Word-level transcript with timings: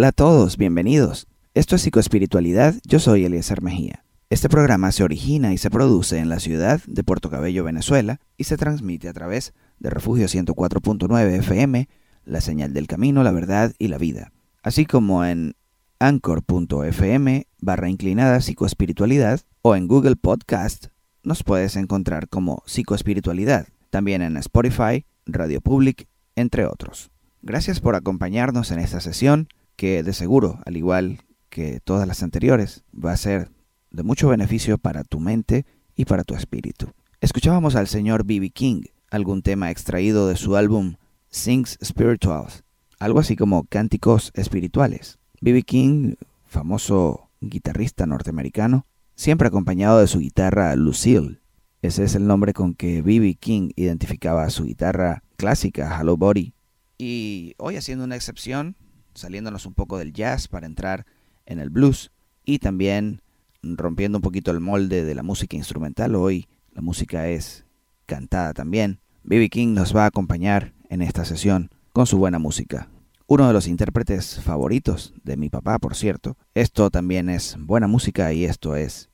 Hola 0.00 0.08
a 0.08 0.12
todos, 0.12 0.56
bienvenidos. 0.56 1.26
Esto 1.52 1.76
es 1.76 1.82
Psicoespiritualidad, 1.82 2.74
yo 2.86 3.00
soy 3.00 3.26
Eliezer 3.26 3.60
Mejía. 3.60 4.02
Este 4.30 4.48
programa 4.48 4.92
se 4.92 5.04
origina 5.04 5.52
y 5.52 5.58
se 5.58 5.68
produce 5.68 6.16
en 6.16 6.30
la 6.30 6.40
ciudad 6.40 6.80
de 6.86 7.04
Puerto 7.04 7.28
Cabello, 7.28 7.64
Venezuela, 7.64 8.18
y 8.38 8.44
se 8.44 8.56
transmite 8.56 9.10
a 9.10 9.12
través 9.12 9.52
de 9.78 9.90
Refugio 9.90 10.24
104.9 10.24 11.40
FM, 11.40 11.86
la 12.24 12.40
señal 12.40 12.72
del 12.72 12.86
camino, 12.86 13.22
la 13.22 13.30
verdad 13.30 13.74
y 13.78 13.88
la 13.88 13.98
vida, 13.98 14.32
así 14.62 14.86
como 14.86 15.22
en 15.22 15.54
anchor.fm 15.98 17.46
barra 17.60 17.90
inclinada 17.90 18.40
psicoespiritualidad 18.40 19.42
o 19.60 19.76
en 19.76 19.86
Google 19.86 20.16
Podcast 20.16 20.86
nos 21.24 21.42
puedes 21.42 21.76
encontrar 21.76 22.30
como 22.30 22.62
psicoespiritualidad, 22.64 23.68
también 23.90 24.22
en 24.22 24.38
Spotify, 24.38 25.04
Radio 25.26 25.60
Public, 25.60 26.08
entre 26.36 26.64
otros. 26.64 27.10
Gracias 27.42 27.80
por 27.80 27.96
acompañarnos 27.96 28.70
en 28.70 28.78
esta 28.78 29.02
sesión 29.02 29.48
que 29.80 30.02
de 30.02 30.12
seguro, 30.12 30.58
al 30.66 30.76
igual 30.76 31.22
que 31.48 31.80
todas 31.80 32.06
las 32.06 32.22
anteriores, 32.22 32.84
va 32.92 33.12
a 33.12 33.16
ser 33.16 33.50
de 33.90 34.02
mucho 34.02 34.28
beneficio 34.28 34.76
para 34.76 35.04
tu 35.04 35.20
mente 35.20 35.64
y 35.96 36.04
para 36.04 36.22
tu 36.22 36.34
espíritu. 36.34 36.92
Escuchábamos 37.22 37.76
al 37.76 37.86
señor 37.86 38.26
B.B. 38.26 38.50
King, 38.50 38.82
algún 39.10 39.40
tema 39.40 39.70
extraído 39.70 40.28
de 40.28 40.36
su 40.36 40.56
álbum 40.56 40.96
Sings 41.30 41.78
Spirituals, 41.82 42.62
algo 42.98 43.20
así 43.20 43.36
como 43.36 43.64
cánticos 43.64 44.32
espirituales. 44.34 45.18
B.B. 45.40 45.62
King, 45.62 46.14
famoso 46.44 47.30
guitarrista 47.40 48.04
norteamericano, 48.04 48.84
siempre 49.14 49.48
acompañado 49.48 49.98
de 50.00 50.08
su 50.08 50.18
guitarra 50.18 50.76
Lucille. 50.76 51.40
Ese 51.80 52.04
es 52.04 52.14
el 52.14 52.26
nombre 52.26 52.52
con 52.52 52.74
que 52.74 53.00
B.B. 53.00 53.34
King 53.40 53.70
identificaba 53.76 54.50
su 54.50 54.64
guitarra 54.64 55.22
clásica, 55.38 55.98
Hello 55.98 56.18
Body. 56.18 56.52
Y 56.98 57.54
hoy 57.56 57.76
haciendo 57.76 58.04
una 58.04 58.16
excepción, 58.16 58.76
saliéndonos 59.14 59.66
un 59.66 59.74
poco 59.74 59.98
del 59.98 60.12
jazz 60.12 60.48
para 60.48 60.66
entrar 60.66 61.06
en 61.46 61.58
el 61.58 61.70
blues 61.70 62.10
y 62.44 62.58
también 62.58 63.22
rompiendo 63.62 64.18
un 64.18 64.22
poquito 64.22 64.50
el 64.50 64.60
molde 64.60 65.04
de 65.04 65.14
la 65.14 65.22
música 65.22 65.56
instrumental. 65.56 66.14
Hoy 66.14 66.48
la 66.72 66.82
música 66.82 67.28
es 67.28 67.64
cantada 68.06 68.54
también. 68.54 69.00
B.B. 69.22 69.50
King 69.50 69.74
nos 69.74 69.94
va 69.94 70.04
a 70.04 70.08
acompañar 70.08 70.72
en 70.88 71.02
esta 71.02 71.24
sesión 71.24 71.70
con 71.92 72.06
su 72.06 72.18
buena 72.18 72.38
música. 72.38 72.88
Uno 73.26 73.46
de 73.46 73.52
los 73.52 73.68
intérpretes 73.68 74.40
favoritos 74.40 75.14
de 75.22 75.36
mi 75.36 75.50
papá, 75.50 75.78
por 75.78 75.94
cierto. 75.94 76.36
Esto 76.54 76.90
también 76.90 77.28
es 77.28 77.56
buena 77.60 77.86
música 77.86 78.32
y 78.32 78.44
esto 78.44 78.74
es 78.74 79.08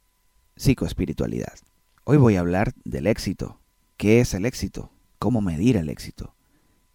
psicoespiritualidad. 0.57 1.53
Hoy 2.05 2.17
voy 2.17 2.37
a 2.37 2.41
hablar 2.41 2.73
del 2.85 3.07
éxito. 3.07 3.61
¿Qué 3.97 4.21
es 4.21 4.33
el 4.33 4.47
éxito? 4.47 4.91
¿Cómo 5.19 5.41
medir 5.41 5.77
el 5.77 5.91
éxito? 5.91 6.35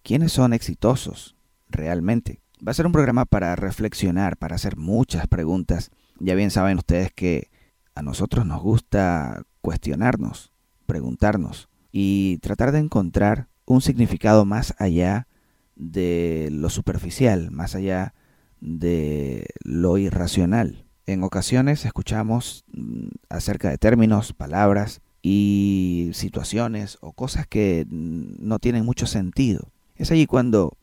¿Quiénes 0.02 0.32
son 0.32 0.52
exitosos 0.52 1.36
realmente? 1.68 2.41
Va 2.64 2.70
a 2.70 2.74
ser 2.74 2.86
un 2.86 2.92
programa 2.92 3.24
para 3.24 3.56
reflexionar, 3.56 4.36
para 4.36 4.54
hacer 4.54 4.76
muchas 4.76 5.26
preguntas. 5.26 5.90
Ya 6.20 6.36
bien 6.36 6.52
saben 6.52 6.78
ustedes 6.78 7.12
que 7.12 7.50
a 7.96 8.02
nosotros 8.02 8.46
nos 8.46 8.62
gusta 8.62 9.42
cuestionarnos, 9.62 10.52
preguntarnos 10.86 11.68
y 11.90 12.38
tratar 12.38 12.70
de 12.70 12.78
encontrar 12.78 13.48
un 13.64 13.80
significado 13.80 14.44
más 14.44 14.76
allá 14.78 15.26
de 15.74 16.50
lo 16.52 16.70
superficial, 16.70 17.50
más 17.50 17.74
allá 17.74 18.14
de 18.60 19.46
lo 19.64 19.98
irracional. 19.98 20.84
En 21.06 21.24
ocasiones 21.24 21.84
escuchamos 21.84 22.64
mm, 22.72 23.08
acerca 23.28 23.70
de 23.70 23.78
términos, 23.78 24.32
palabras 24.34 25.00
y 25.20 26.10
situaciones 26.14 26.96
o 27.00 27.12
cosas 27.12 27.48
que 27.48 27.86
mm, 27.90 28.34
no 28.38 28.60
tienen 28.60 28.84
mucho 28.84 29.08
sentido. 29.08 29.72
Es 29.96 30.12
allí 30.12 30.26
cuando 30.26 30.76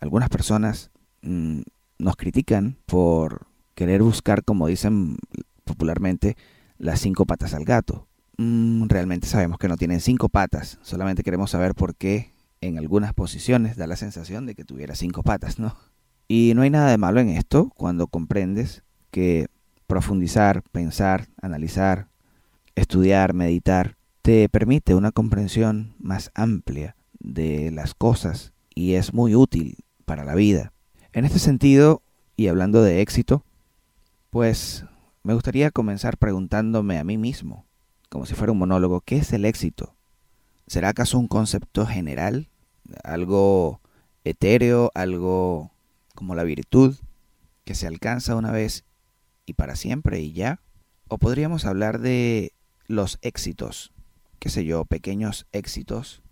algunas 0.00 0.28
personas 0.28 0.90
mm, 1.22 1.60
nos 1.98 2.16
critican 2.16 2.76
por 2.86 3.46
querer 3.74 4.02
buscar, 4.02 4.44
como 4.44 4.66
dicen 4.66 5.18
popularmente, 5.64 6.36
las 6.78 7.00
cinco 7.00 7.26
patas 7.26 7.54
al 7.54 7.64
gato. 7.64 8.08
realmente 8.36 9.26
sabemos 9.26 9.58
que 9.58 9.68
no 9.68 9.76
tienen 9.76 10.00
cinco 10.00 10.28
patas, 10.28 10.78
solamente 10.82 11.22
queremos 11.22 11.50
saber 11.50 11.74
por 11.74 11.96
qué 11.96 12.32
en 12.60 12.78
algunas 12.78 13.14
posiciones 13.14 13.76
da 13.76 13.86
la 13.86 13.96
sensación 13.96 14.46
de 14.46 14.54
que 14.54 14.64
tuviera 14.64 14.94
cinco 14.94 15.22
patas, 15.22 15.58
¿no? 15.58 15.76
Y 16.28 16.52
no 16.54 16.62
hay 16.62 16.70
nada 16.70 16.90
de 16.90 16.98
malo 16.98 17.20
en 17.20 17.30
esto 17.30 17.70
cuando 17.74 18.06
comprendes 18.06 18.82
que 19.10 19.46
profundizar, 19.86 20.62
pensar, 20.70 21.28
analizar, 21.40 22.08
estudiar, 22.74 23.32
meditar, 23.32 23.96
te 24.22 24.48
permite 24.48 24.94
una 24.94 25.10
comprensión 25.10 25.94
más 25.98 26.30
amplia 26.34 26.96
de 27.18 27.70
las 27.70 27.94
cosas 27.94 28.52
y 28.74 28.94
es 28.94 29.14
muy 29.14 29.34
útil 29.34 29.78
para 30.08 30.24
la 30.24 30.34
vida. 30.34 30.72
En 31.12 31.24
este 31.24 31.38
sentido, 31.38 32.02
y 32.36 32.48
hablando 32.48 32.82
de 32.82 33.00
éxito, 33.00 33.44
pues 34.30 34.84
me 35.22 35.34
gustaría 35.34 35.70
comenzar 35.70 36.18
preguntándome 36.18 36.98
a 36.98 37.04
mí 37.04 37.16
mismo, 37.16 37.64
como 38.08 38.26
si 38.26 38.34
fuera 38.34 38.50
un 38.50 38.58
monólogo, 38.58 39.02
¿qué 39.02 39.18
es 39.18 39.32
el 39.32 39.44
éxito? 39.44 39.94
¿Será 40.66 40.88
acaso 40.88 41.16
un 41.16 41.28
concepto 41.28 41.86
general? 41.86 42.48
¿Algo 43.04 43.80
etéreo? 44.24 44.90
¿Algo 44.94 45.70
como 46.16 46.34
la 46.34 46.42
virtud 46.42 46.96
que 47.64 47.76
se 47.76 47.86
alcanza 47.86 48.34
una 48.34 48.50
vez 48.50 48.84
y 49.46 49.52
para 49.52 49.76
siempre 49.76 50.18
y 50.18 50.32
ya? 50.32 50.60
¿O 51.06 51.18
podríamos 51.18 51.64
hablar 51.64 52.00
de 52.00 52.52
los 52.88 53.20
éxitos? 53.22 53.92
qué 54.38 54.50
sé 54.50 54.64
yo, 54.64 54.84
pequeños 54.84 55.46
éxitos 55.52 56.22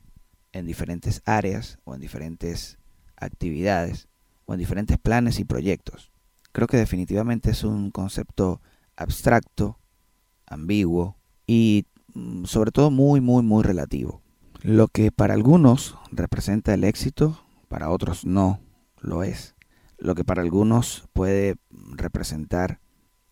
en 0.53 0.67
diferentes 0.67 1.23
áreas 1.25 1.79
o 1.85 1.95
en 1.95 2.01
diferentes 2.01 2.79
actividades 3.17 4.09
o 4.45 4.55
en 4.55 4.59
diferentes 4.59 4.99
planes 4.99 5.39
y 5.41 5.45
proyectos. 5.45 6.13
Creo 6.53 6.69
que 6.69 6.77
definitivamente 6.77 7.51
es 7.51 7.65
un 7.65 7.91
concepto 7.91 8.61
abstracto, 8.97 9.79
ambiguo 10.47 11.17
y 11.47 11.87
mm, 12.15 12.45
sobre 12.45 12.71
todo 12.71 12.91
muy, 12.91 13.21
muy, 13.21 13.43
muy 13.43 13.63
relativo. 13.63 14.23
Lo 14.63 14.89
que 14.89 15.13
para 15.13 15.35
algunos 15.35 15.97
representa 16.11 16.75
el 16.75 16.85
éxito, 16.85 17.45
para 17.69 17.91
otros 17.91 18.25
no 18.25 18.61
lo 19.01 19.23
es. 19.23 19.55
Lo 19.99 20.15
que 20.15 20.25
para 20.25 20.43
algunos 20.43 21.09
puede 21.13 21.57
representar 21.71 22.81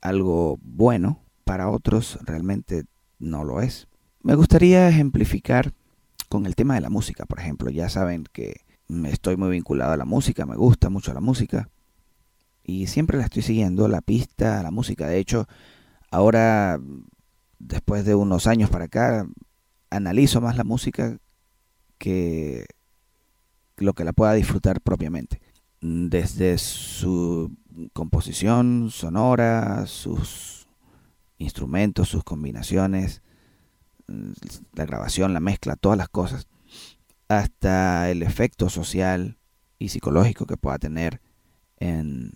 algo 0.00 0.58
bueno, 0.62 1.22
para 1.44 1.70
otros 1.70 2.18
realmente 2.22 2.84
no 3.18 3.44
lo 3.44 3.60
es. 3.60 3.88
Me 4.22 4.34
gustaría 4.34 4.88
ejemplificar 4.88 5.72
con 6.28 6.46
el 6.46 6.54
tema 6.54 6.74
de 6.74 6.80
la 6.80 6.90
música, 6.90 7.26
por 7.26 7.40
ejemplo. 7.40 7.70
Ya 7.70 7.88
saben 7.88 8.24
que 8.32 8.64
estoy 9.06 9.36
muy 9.36 9.50
vinculado 9.50 9.92
a 9.92 9.96
la 9.96 10.04
música, 10.04 10.46
me 10.46 10.56
gusta 10.56 10.90
mucho 10.90 11.12
la 11.14 11.20
música 11.20 11.68
y 12.62 12.86
siempre 12.86 13.18
la 13.18 13.24
estoy 13.24 13.42
siguiendo, 13.42 13.88
la 13.88 14.00
pista, 14.00 14.62
la 14.62 14.70
música. 14.70 15.06
De 15.06 15.18
hecho, 15.18 15.46
ahora, 16.10 16.80
después 17.58 18.04
de 18.04 18.14
unos 18.14 18.46
años 18.46 18.70
para 18.70 18.86
acá, 18.86 19.26
analizo 19.90 20.40
más 20.40 20.56
la 20.56 20.64
música 20.64 21.18
que 21.98 22.66
lo 23.76 23.92
que 23.92 24.04
la 24.04 24.12
pueda 24.12 24.32
disfrutar 24.32 24.80
propiamente. 24.80 25.40
Desde 25.80 26.56
su 26.58 27.52
composición 27.92 28.88
sonora, 28.90 29.86
sus 29.86 30.66
instrumentos, 31.38 32.08
sus 32.08 32.24
combinaciones, 32.24 33.22
la 34.06 34.86
grabación, 34.86 35.34
la 35.34 35.40
mezcla, 35.40 35.76
todas 35.76 35.98
las 35.98 36.08
cosas, 36.08 36.46
hasta 37.28 38.10
el 38.10 38.22
efecto 38.22 38.68
social 38.68 39.38
y 39.78 39.88
psicológico 39.88 40.46
que 40.46 40.56
pueda 40.56 40.78
tener 40.78 41.20
en, 41.78 42.32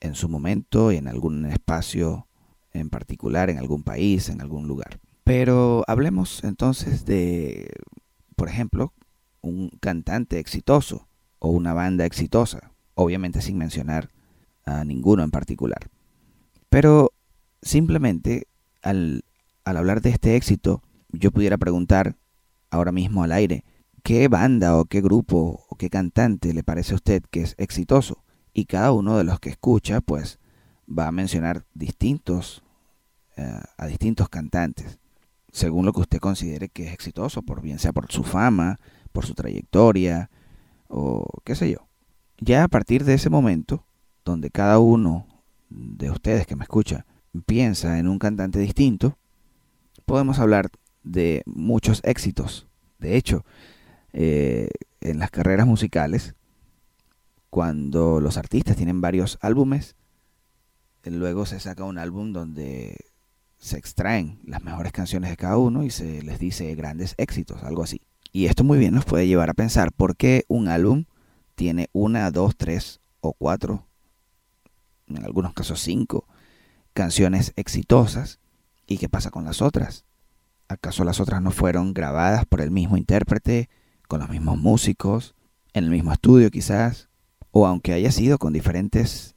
en 0.00 0.14
su 0.14 0.28
momento 0.28 0.92
y 0.92 0.96
en 0.96 1.08
algún 1.08 1.46
espacio 1.46 2.26
en 2.72 2.90
particular, 2.90 3.50
en 3.50 3.58
algún 3.58 3.82
país, 3.82 4.28
en 4.28 4.40
algún 4.40 4.68
lugar. 4.68 5.00
Pero 5.24 5.84
hablemos 5.86 6.44
entonces 6.44 7.04
de 7.04 7.70
por 8.36 8.48
ejemplo, 8.48 8.92
un 9.40 9.70
cantante 9.80 10.38
exitoso 10.38 11.08
o 11.38 11.48
una 11.48 11.72
banda 11.72 12.04
exitosa, 12.04 12.70
obviamente 12.94 13.40
sin 13.40 13.56
mencionar 13.58 14.10
a 14.64 14.84
ninguno 14.84 15.24
en 15.24 15.30
particular. 15.30 15.88
Pero 16.68 17.12
simplemente 17.62 18.46
al, 18.82 19.24
al 19.64 19.76
hablar 19.78 20.02
de 20.02 20.10
este 20.10 20.36
éxito, 20.36 20.82
yo 21.08 21.30
pudiera 21.30 21.56
preguntar 21.56 22.16
ahora 22.70 22.92
mismo 22.92 23.24
al 23.24 23.32
aire, 23.32 23.64
¿qué 24.06 24.28
banda 24.28 24.76
o 24.78 24.84
qué 24.84 25.00
grupo 25.00 25.66
o 25.68 25.74
qué 25.74 25.90
cantante 25.90 26.54
le 26.54 26.62
parece 26.62 26.92
a 26.92 26.94
usted 26.94 27.24
que 27.28 27.40
es 27.40 27.56
exitoso? 27.58 28.22
Y 28.52 28.66
cada 28.66 28.92
uno 28.92 29.18
de 29.18 29.24
los 29.24 29.40
que 29.40 29.50
escucha, 29.50 30.00
pues, 30.00 30.38
va 30.88 31.08
a 31.08 31.12
mencionar 31.12 31.64
distintos, 31.74 32.62
eh, 33.36 33.58
a 33.76 33.86
distintos 33.88 34.28
cantantes 34.28 35.00
según 35.50 35.86
lo 35.86 35.92
que 35.92 36.02
usted 36.02 36.20
considere 36.20 36.68
que 36.68 36.86
es 36.86 36.92
exitoso, 36.92 37.42
por 37.42 37.62
bien 37.62 37.80
sea 37.80 37.92
por 37.92 38.12
su 38.12 38.22
fama, 38.22 38.78
por 39.10 39.26
su 39.26 39.34
trayectoria 39.34 40.30
o 40.86 41.26
qué 41.42 41.56
sé 41.56 41.72
yo. 41.72 41.88
Ya 42.38 42.62
a 42.62 42.68
partir 42.68 43.02
de 43.04 43.14
ese 43.14 43.28
momento, 43.28 43.86
donde 44.24 44.50
cada 44.50 44.78
uno 44.78 45.26
de 45.68 46.12
ustedes 46.12 46.46
que 46.46 46.54
me 46.54 46.62
escucha 46.62 47.06
piensa 47.44 47.98
en 47.98 48.06
un 48.06 48.20
cantante 48.20 48.60
distinto, 48.60 49.18
podemos 50.04 50.38
hablar 50.38 50.70
de 51.02 51.42
muchos 51.44 52.02
éxitos. 52.04 52.68
De 53.00 53.16
hecho, 53.16 53.44
eh, 54.18 54.70
en 55.02 55.18
las 55.18 55.30
carreras 55.30 55.66
musicales, 55.66 56.34
cuando 57.50 58.18
los 58.18 58.38
artistas 58.38 58.74
tienen 58.74 59.02
varios 59.02 59.36
álbumes, 59.42 59.94
luego 61.04 61.44
se 61.44 61.60
saca 61.60 61.84
un 61.84 61.98
álbum 61.98 62.32
donde 62.32 62.96
se 63.58 63.76
extraen 63.76 64.40
las 64.44 64.62
mejores 64.62 64.92
canciones 64.92 65.28
de 65.28 65.36
cada 65.36 65.58
uno 65.58 65.82
y 65.82 65.90
se 65.90 66.22
les 66.22 66.38
dice 66.38 66.74
grandes 66.74 67.14
éxitos, 67.18 67.62
algo 67.62 67.82
así. 67.82 68.00
Y 68.32 68.46
esto 68.46 68.64
muy 68.64 68.78
bien 68.78 68.94
nos 68.94 69.04
puede 69.04 69.26
llevar 69.26 69.50
a 69.50 69.54
pensar 69.54 69.92
por 69.92 70.16
qué 70.16 70.46
un 70.48 70.68
álbum 70.68 71.04
tiene 71.54 71.90
una, 71.92 72.30
dos, 72.30 72.56
tres 72.56 73.00
o 73.20 73.34
cuatro, 73.34 73.86
en 75.08 75.22
algunos 75.24 75.52
casos 75.52 75.80
cinco, 75.80 76.26
canciones 76.94 77.52
exitosas 77.56 78.40
y 78.86 78.96
qué 78.96 79.10
pasa 79.10 79.30
con 79.30 79.44
las 79.44 79.60
otras. 79.60 80.06
¿Acaso 80.68 81.04
las 81.04 81.20
otras 81.20 81.42
no 81.42 81.50
fueron 81.50 81.92
grabadas 81.92 82.46
por 82.46 82.62
el 82.62 82.70
mismo 82.70 82.96
intérprete, 82.96 83.68
con 84.06 84.20
los 84.20 84.28
mismos 84.28 84.58
músicos, 84.58 85.34
en 85.72 85.84
el 85.84 85.90
mismo 85.90 86.12
estudio 86.12 86.50
quizás? 86.50 87.08
O 87.50 87.66
aunque 87.66 87.92
haya 87.92 88.10
sido 88.10 88.38
con 88.38 88.52
diferentes 88.52 89.34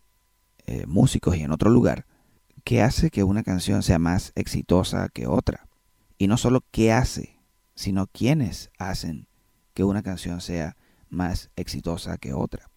eh, 0.66 0.86
músicos 0.88 1.36
y 1.36 1.42
en 1.42 1.52
otro 1.52 1.70
lugar, 1.70 2.06
qué 2.64 2.82
hace 2.82 3.10
que 3.10 3.24
una 3.24 3.44
canción 3.44 3.84
sea 3.84 4.00
más 4.00 4.32
exitosa 4.36 5.10
que 5.10 5.28
otra. 5.28 5.68
Y 6.18 6.28
no 6.28 6.38
solo 6.38 6.64
qué 6.72 6.92
hace, 6.92 7.40
sino 7.76 8.08
quiénes 8.08 8.72
hacen 8.78 9.28
que 9.74 9.84
una 9.84 10.04
canción 10.04 10.42
sea 10.42 10.76
más 11.10 11.50
exitosa 11.56 12.18
que 12.18 12.34
otra. 12.34 12.70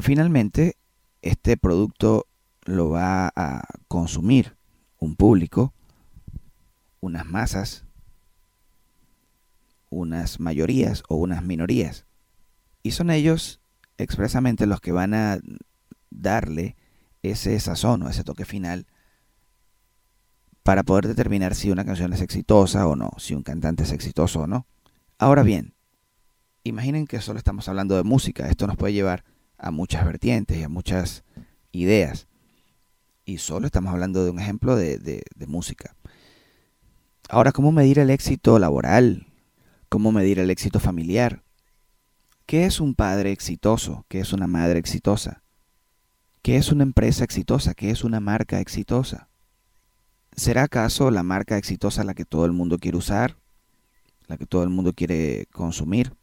Finalmente, 0.00 0.76
este 1.22 1.56
producto 1.56 2.26
lo 2.64 2.90
va 2.90 3.32
a 3.34 3.64
consumir 3.88 4.56
un 4.98 5.16
público, 5.16 5.72
unas 7.00 7.26
masas, 7.26 7.83
unas 9.94 10.40
mayorías 10.40 11.02
o 11.08 11.16
unas 11.16 11.42
minorías. 11.42 12.06
Y 12.82 12.92
son 12.92 13.10
ellos 13.10 13.60
expresamente 13.96 14.66
los 14.66 14.80
que 14.80 14.92
van 14.92 15.14
a 15.14 15.38
darle 16.10 16.76
ese 17.22 17.58
sazón 17.60 18.02
o 18.02 18.08
ese 18.08 18.24
toque 18.24 18.44
final 18.44 18.86
para 20.62 20.82
poder 20.82 21.06
determinar 21.06 21.54
si 21.54 21.70
una 21.70 21.84
canción 21.84 22.12
es 22.12 22.20
exitosa 22.20 22.86
o 22.86 22.96
no, 22.96 23.10
si 23.18 23.34
un 23.34 23.42
cantante 23.42 23.84
es 23.84 23.92
exitoso 23.92 24.40
o 24.40 24.46
no. 24.46 24.66
Ahora 25.18 25.42
bien, 25.42 25.74
imaginen 26.64 27.06
que 27.06 27.20
solo 27.20 27.38
estamos 27.38 27.68
hablando 27.68 27.96
de 27.96 28.02
música, 28.02 28.48
esto 28.48 28.66
nos 28.66 28.76
puede 28.76 28.94
llevar 28.94 29.24
a 29.58 29.70
muchas 29.70 30.04
vertientes 30.04 30.56
y 30.56 30.62
a 30.62 30.68
muchas 30.68 31.24
ideas. 31.70 32.28
Y 33.26 33.38
solo 33.38 33.66
estamos 33.66 33.92
hablando 33.92 34.24
de 34.24 34.30
un 34.30 34.38
ejemplo 34.38 34.76
de, 34.76 34.98
de, 34.98 35.46
música. 35.46 35.96
Ahora, 37.28 37.52
¿cómo 37.52 37.72
medir 37.72 37.98
el 37.98 38.10
éxito 38.10 38.58
laboral? 38.58 39.26
¿Cómo 39.88 40.12
medir 40.12 40.38
el 40.38 40.50
éxito 40.50 40.80
familiar? 40.80 41.42
¿Qué 42.46 42.66
es 42.66 42.80
un 42.80 42.94
padre 42.94 43.32
exitoso? 43.32 44.04
¿Qué 44.08 44.20
es 44.20 44.32
una 44.32 44.46
madre 44.46 44.78
exitosa? 44.78 45.42
¿Qué 46.42 46.56
es 46.56 46.70
una 46.70 46.82
empresa 46.82 47.24
exitosa? 47.24 47.74
¿Qué 47.74 47.90
es 47.90 48.04
una 48.04 48.20
marca 48.20 48.60
exitosa? 48.60 49.28
¿Será 50.36 50.64
acaso 50.64 51.10
la 51.10 51.22
marca 51.22 51.56
exitosa 51.56 52.04
la 52.04 52.14
que 52.14 52.24
todo 52.24 52.44
el 52.44 52.52
mundo 52.52 52.78
quiere 52.78 52.98
usar? 52.98 53.36
¿La 54.26 54.36
que 54.36 54.46
todo 54.46 54.62
el 54.62 54.70
mundo 54.70 54.92
quiere 54.92 55.46
consumir? 55.52 56.14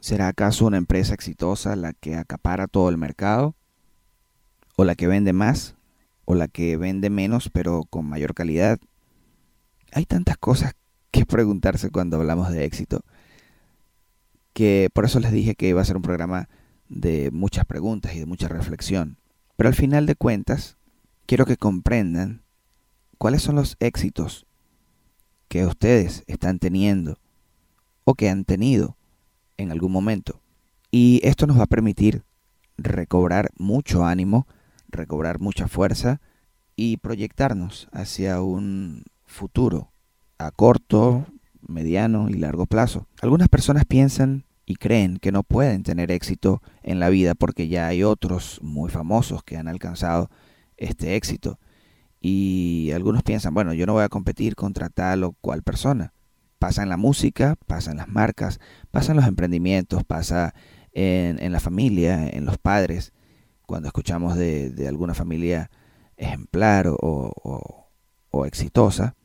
¿Será 0.00 0.28
acaso 0.28 0.66
una 0.66 0.76
empresa 0.76 1.14
exitosa 1.14 1.76
la 1.76 1.92
que 1.92 2.16
acapara 2.16 2.66
todo 2.66 2.88
el 2.88 2.98
mercado? 2.98 3.56
¿O 4.76 4.84
la 4.84 4.94
que 4.94 5.06
vende 5.06 5.32
más? 5.32 5.76
o 6.30 6.36
la 6.36 6.46
que 6.46 6.76
vende 6.76 7.10
menos 7.10 7.50
pero 7.50 7.82
con 7.90 8.06
mayor 8.06 8.34
calidad. 8.34 8.78
Hay 9.92 10.06
tantas 10.06 10.36
cosas 10.36 10.74
que 11.10 11.26
preguntarse 11.26 11.90
cuando 11.90 12.16
hablamos 12.16 12.50
de 12.50 12.64
éxito 12.64 13.02
que 14.52 14.90
por 14.92 15.04
eso 15.04 15.20
les 15.20 15.32
dije 15.32 15.54
que 15.54 15.68
iba 15.68 15.80
a 15.80 15.84
ser 15.84 15.96
un 15.96 16.02
programa 16.02 16.48
de 16.88 17.30
muchas 17.30 17.64
preguntas 17.64 18.14
y 18.14 18.18
de 18.18 18.26
mucha 18.26 18.48
reflexión. 18.48 19.16
Pero 19.56 19.68
al 19.68 19.74
final 19.74 20.06
de 20.06 20.16
cuentas, 20.16 20.76
quiero 21.26 21.46
que 21.46 21.56
comprendan 21.56 22.42
cuáles 23.18 23.42
son 23.42 23.56
los 23.56 23.76
éxitos 23.80 24.46
que 25.48 25.66
ustedes 25.66 26.24
están 26.26 26.58
teniendo 26.58 27.18
o 28.04 28.14
que 28.14 28.28
han 28.28 28.44
tenido 28.44 28.96
en 29.56 29.70
algún 29.72 29.92
momento. 29.92 30.40
Y 30.90 31.20
esto 31.22 31.46
nos 31.46 31.58
va 31.58 31.64
a 31.64 31.66
permitir 31.66 32.24
recobrar 32.76 33.50
mucho 33.56 34.04
ánimo, 34.04 34.46
recobrar 34.88 35.38
mucha 35.38 35.68
fuerza 35.68 36.20
y 36.76 36.96
proyectarnos 36.96 37.88
hacia 37.92 38.40
un 38.40 39.04
futuro 39.24 39.92
a 40.40 40.50
corto, 40.50 41.26
mediano 41.60 42.30
y 42.30 42.34
largo 42.34 42.66
plazo. 42.66 43.06
Algunas 43.20 43.48
personas 43.48 43.84
piensan 43.84 44.46
y 44.64 44.76
creen 44.76 45.18
que 45.18 45.32
no 45.32 45.42
pueden 45.42 45.82
tener 45.82 46.10
éxito 46.10 46.62
en 46.82 46.98
la 46.98 47.10
vida 47.10 47.34
porque 47.34 47.68
ya 47.68 47.88
hay 47.88 48.02
otros 48.02 48.58
muy 48.62 48.90
famosos 48.90 49.44
que 49.44 49.58
han 49.58 49.68
alcanzado 49.68 50.30
este 50.78 51.16
éxito. 51.16 51.58
Y 52.22 52.90
algunos 52.94 53.22
piensan, 53.22 53.52
bueno, 53.52 53.74
yo 53.74 53.84
no 53.84 53.92
voy 53.92 54.04
a 54.04 54.08
competir 54.08 54.54
contra 54.54 54.88
tal 54.88 55.24
o 55.24 55.32
cual 55.40 55.62
persona. 55.62 56.14
Pasa 56.58 56.82
en 56.82 56.88
la 56.88 56.96
música, 56.96 57.56
pasa 57.66 57.90
en 57.90 57.98
las 57.98 58.08
marcas, 58.08 58.60
pasa 58.90 59.12
en 59.12 59.16
los 59.16 59.26
emprendimientos, 59.26 60.04
pasa 60.04 60.54
en, 60.92 61.52
la 61.52 61.60
familia, 61.60 62.28
en 62.28 62.46
los 62.46 62.56
padres. 62.56 63.12
Cuando 63.66 63.88
escuchamos 63.88 64.36
de, 64.36 64.86
alguna 64.88 65.14
familia 65.14 65.70
ejemplar 66.16 66.88
o, 66.88 67.86
o 68.30 68.46
exitosa, 68.46 69.16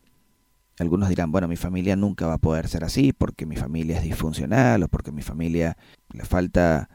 algunos 0.78 1.08
dirán, 1.08 1.32
bueno, 1.32 1.48
mi 1.48 1.56
familia 1.56 1.96
nunca 1.96 2.26
va 2.26 2.34
a 2.34 2.38
poder 2.38 2.68
ser 2.68 2.84
así 2.84 3.12
porque 3.12 3.46
mi 3.46 3.56
familia 3.56 3.96
es 3.98 4.02
disfuncional 4.02 4.82
o 4.82 4.88
porque 4.88 5.12
mi 5.12 5.22
familia 5.22 5.76
le 6.12 6.24
falta 6.24 6.88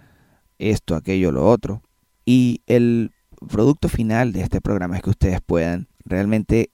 esto, 0.59 0.95
aquello, 0.95 1.31
lo 1.31 1.47
otro. 1.47 1.81
Y 2.25 2.61
el 2.67 3.11
producto 3.49 3.89
final 3.89 4.33
de 4.33 4.41
este 4.41 4.61
programa 4.61 4.97
es 4.97 5.01
que 5.01 5.09
ustedes 5.09 5.41
puedan 5.41 5.87
realmente 6.05 6.71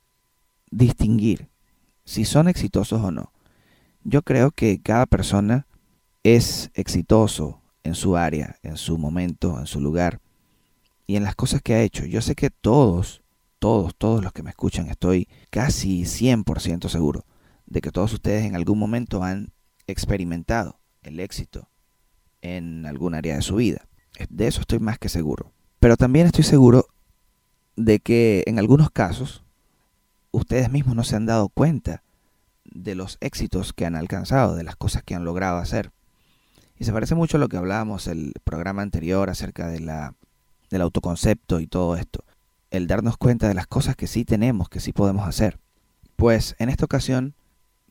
distinguir 0.69 1.49
si 2.03 2.25
son 2.25 2.47
exitosos 2.47 3.01
o 3.01 3.11
no. 3.11 3.31
Yo 4.03 4.21
creo 4.21 4.51
que 4.51 4.81
cada 4.81 5.05
persona 5.05 5.67
es 6.23 6.71
exitoso 6.73 7.61
en 7.83 7.95
su 7.95 8.17
área, 8.17 8.57
en 8.63 8.77
su 8.77 8.97
momento, 8.97 9.59
en 9.59 9.65
su 9.65 9.79
lugar 9.79 10.19
y 11.05 11.15
en 11.15 11.23
las 11.23 11.35
cosas 11.35 11.61
que 11.61 11.73
ha 11.73 11.81
hecho. 11.81 12.05
Yo 12.05 12.21
sé 12.21 12.35
que 12.35 12.49
todos 12.49 13.21
todos, 13.59 13.95
todos 13.95 14.23
los 14.23 14.33
que 14.33 14.43
me 14.43 14.49
escuchan, 14.49 14.87
estoy 14.89 15.27
casi 15.49 16.03
100% 16.03 16.89
seguro 16.89 17.25
de 17.65 17.81
que 17.81 17.91
todos 17.91 18.13
ustedes 18.13 18.45
en 18.45 18.55
algún 18.55 18.79
momento 18.79 19.23
han 19.23 19.51
experimentado 19.87 20.79
el 21.01 21.19
éxito 21.19 21.69
en 22.41 22.85
algún 22.85 23.13
área 23.13 23.35
de 23.35 23.41
su 23.41 23.55
vida. 23.55 23.87
De 24.29 24.47
eso 24.47 24.61
estoy 24.61 24.79
más 24.79 24.99
que 24.99 25.09
seguro. 25.09 25.53
Pero 25.79 25.97
también 25.97 26.27
estoy 26.27 26.43
seguro 26.43 26.87
de 27.75 27.99
que 27.99 28.43
en 28.47 28.57
algunos 28.57 28.89
casos 28.89 29.43
ustedes 30.31 30.71
mismos 30.71 30.95
no 30.95 31.03
se 31.03 31.15
han 31.15 31.25
dado 31.25 31.49
cuenta 31.49 32.03
de 32.63 32.95
los 32.95 33.17
éxitos 33.21 33.73
que 33.73 33.85
han 33.85 33.95
alcanzado, 33.95 34.55
de 34.55 34.63
las 34.63 34.75
cosas 34.75 35.03
que 35.03 35.15
han 35.15 35.25
logrado 35.25 35.57
hacer. 35.57 35.91
Y 36.79 36.85
se 36.85 36.93
parece 36.93 37.15
mucho 37.15 37.37
a 37.37 37.39
lo 37.39 37.49
que 37.49 37.57
hablábamos 37.57 38.07
el 38.07 38.33
programa 38.43 38.81
anterior 38.81 39.29
acerca 39.29 39.67
de 39.67 39.79
la, 39.79 40.15
del 40.69 40.81
autoconcepto 40.81 41.59
y 41.59 41.67
todo 41.67 41.95
esto 41.95 42.23
el 42.71 42.87
darnos 42.87 43.17
cuenta 43.17 43.47
de 43.47 43.53
las 43.53 43.67
cosas 43.67 43.95
que 43.95 44.07
sí 44.07 44.25
tenemos, 44.25 44.69
que 44.69 44.79
sí 44.79 44.93
podemos 44.93 45.27
hacer. 45.27 45.59
Pues 46.15 46.55
en 46.59 46.69
esta 46.69 46.85
ocasión 46.85 47.35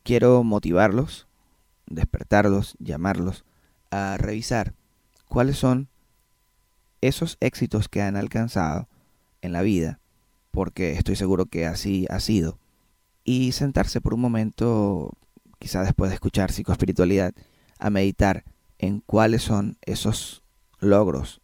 quiero 0.03 0.43
motivarlos, 0.45 1.27
despertarlos, 1.87 2.77
llamarlos 2.79 3.45
a 3.91 4.17
revisar 4.19 4.75
cuáles 5.29 5.59
son 5.59 5.89
esos 7.01 7.37
éxitos 7.41 7.89
que 7.89 8.03
han 8.03 8.17
alcanzado 8.17 8.89
en 9.43 9.53
la 9.53 9.63
vida, 9.63 10.01
porque 10.51 10.93
estoy 10.93 11.17
seguro 11.17 11.47
que 11.47 11.67
así 11.67 12.07
ha 12.11 12.21
sido, 12.21 12.59
y 13.25 13.53
sentarse 13.53 14.01
por 14.01 14.15
un 14.15 14.21
momento, 14.21 15.13
quizá 15.59 15.83
después 15.83 16.11
de 16.11 16.15
escuchar 16.15 16.53
psicoespiritualidad, 16.53 17.35
a 17.79 17.91
meditar 17.91 18.45
en 18.79 19.01
cuáles 19.01 19.43
son 19.43 19.77
esos 19.83 20.43
logros, 20.79 21.41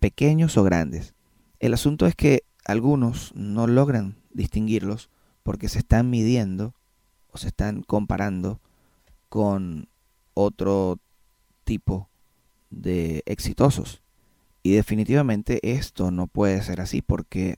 pequeños 0.00 0.56
o 0.56 0.64
grandes. 0.64 1.14
El 1.60 1.74
asunto 1.74 2.06
es 2.06 2.14
que 2.14 2.44
algunos 2.66 3.32
no 3.34 3.66
logran 3.66 4.16
distinguirlos 4.32 5.08
porque 5.42 5.68
se 5.68 5.78
están 5.78 6.10
midiendo 6.10 6.74
o 7.30 7.38
se 7.38 7.48
están 7.48 7.82
comparando 7.82 8.60
con 9.28 9.88
otro 10.34 10.98
tipo 11.64 12.08
de 12.70 13.22
exitosos. 13.26 14.02
Y 14.62 14.72
definitivamente 14.72 15.60
esto 15.62 16.10
no 16.10 16.26
puede 16.26 16.60
ser 16.62 16.80
así 16.80 17.02
porque 17.02 17.56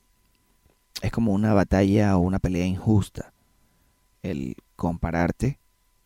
es 1.00 1.10
como 1.10 1.32
una 1.32 1.54
batalla 1.54 2.16
o 2.16 2.20
una 2.20 2.38
pelea 2.38 2.66
injusta 2.66 3.32
el 4.22 4.56
compararte 4.76 5.58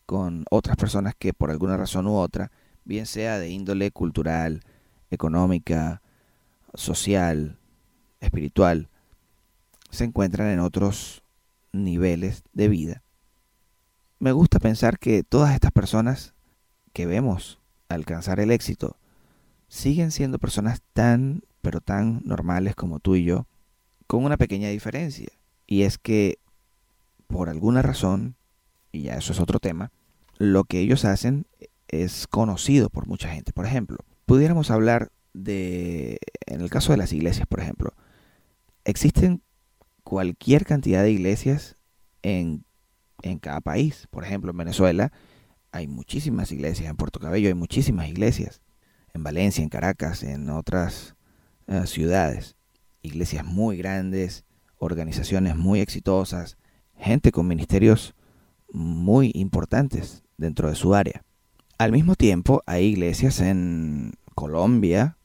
con 0.06 0.44
otras 0.50 0.76
personas 0.76 1.14
que 1.18 1.32
por 1.32 1.50
alguna 1.50 1.76
razón 1.76 2.06
u 2.06 2.16
otra, 2.16 2.52
bien 2.84 3.06
sea 3.06 3.38
de 3.38 3.48
índole 3.48 3.90
cultural, 3.90 4.62
económica, 5.10 6.02
social, 6.74 7.58
espiritual, 8.20 8.88
se 9.92 10.04
encuentran 10.04 10.48
en 10.48 10.58
otros 10.58 11.22
niveles 11.70 12.42
de 12.52 12.68
vida. 12.68 13.02
Me 14.18 14.32
gusta 14.32 14.58
pensar 14.58 14.98
que 14.98 15.22
todas 15.22 15.54
estas 15.54 15.70
personas 15.70 16.34
que 16.92 17.06
vemos 17.06 17.60
alcanzar 17.88 18.40
el 18.40 18.50
éxito 18.50 18.96
siguen 19.68 20.10
siendo 20.10 20.38
personas 20.38 20.82
tan, 20.92 21.42
pero 21.60 21.80
tan 21.80 22.22
normales 22.24 22.74
como 22.74 23.00
tú 23.00 23.16
y 23.16 23.24
yo, 23.24 23.46
con 24.06 24.24
una 24.24 24.36
pequeña 24.36 24.68
diferencia. 24.68 25.28
Y 25.66 25.82
es 25.82 25.98
que, 25.98 26.38
por 27.26 27.48
alguna 27.48 27.82
razón, 27.82 28.36
y 28.92 29.02
ya 29.02 29.14
eso 29.14 29.32
es 29.32 29.40
otro 29.40 29.58
tema, 29.58 29.92
lo 30.38 30.64
que 30.64 30.80
ellos 30.80 31.04
hacen 31.04 31.46
es 31.88 32.26
conocido 32.26 32.88
por 32.90 33.06
mucha 33.06 33.28
gente. 33.28 33.52
Por 33.52 33.66
ejemplo, 33.66 33.98
pudiéramos 34.26 34.70
hablar 34.70 35.10
de, 35.34 36.18
en 36.46 36.60
el 36.60 36.70
caso 36.70 36.92
de 36.92 36.98
las 36.98 37.12
iglesias, 37.12 37.46
por 37.46 37.60
ejemplo, 37.60 37.92
existen 38.84 39.42
cualquier 40.02 40.64
cantidad 40.64 41.02
de 41.02 41.12
iglesias 41.12 41.76
en, 42.22 42.64
en 43.22 43.38
cada 43.38 43.60
país. 43.60 44.06
Por 44.10 44.24
ejemplo, 44.24 44.50
en 44.50 44.56
Venezuela 44.56 45.12
hay 45.70 45.86
muchísimas 45.86 46.52
iglesias, 46.52 46.90
en 46.90 46.96
Puerto 46.96 47.18
Cabello 47.18 47.48
hay 47.48 47.54
muchísimas 47.54 48.08
iglesias, 48.08 48.60
en 49.14 49.22
Valencia, 49.22 49.62
en 49.62 49.70
Caracas, 49.70 50.22
en 50.22 50.50
otras 50.50 51.16
eh, 51.66 51.86
ciudades. 51.86 52.56
Iglesias 53.02 53.44
muy 53.44 53.76
grandes, 53.76 54.44
organizaciones 54.78 55.56
muy 55.56 55.80
exitosas, 55.80 56.56
gente 56.96 57.32
con 57.32 57.48
ministerios 57.48 58.14
muy 58.72 59.30
importantes 59.34 60.22
dentro 60.36 60.68
de 60.68 60.74
su 60.74 60.94
área. 60.94 61.24
Al 61.78 61.92
mismo 61.92 62.14
tiempo 62.14 62.62
hay 62.66 62.86
iglesias 62.86 63.40
en 63.40 64.12
Colombia, 64.34 65.16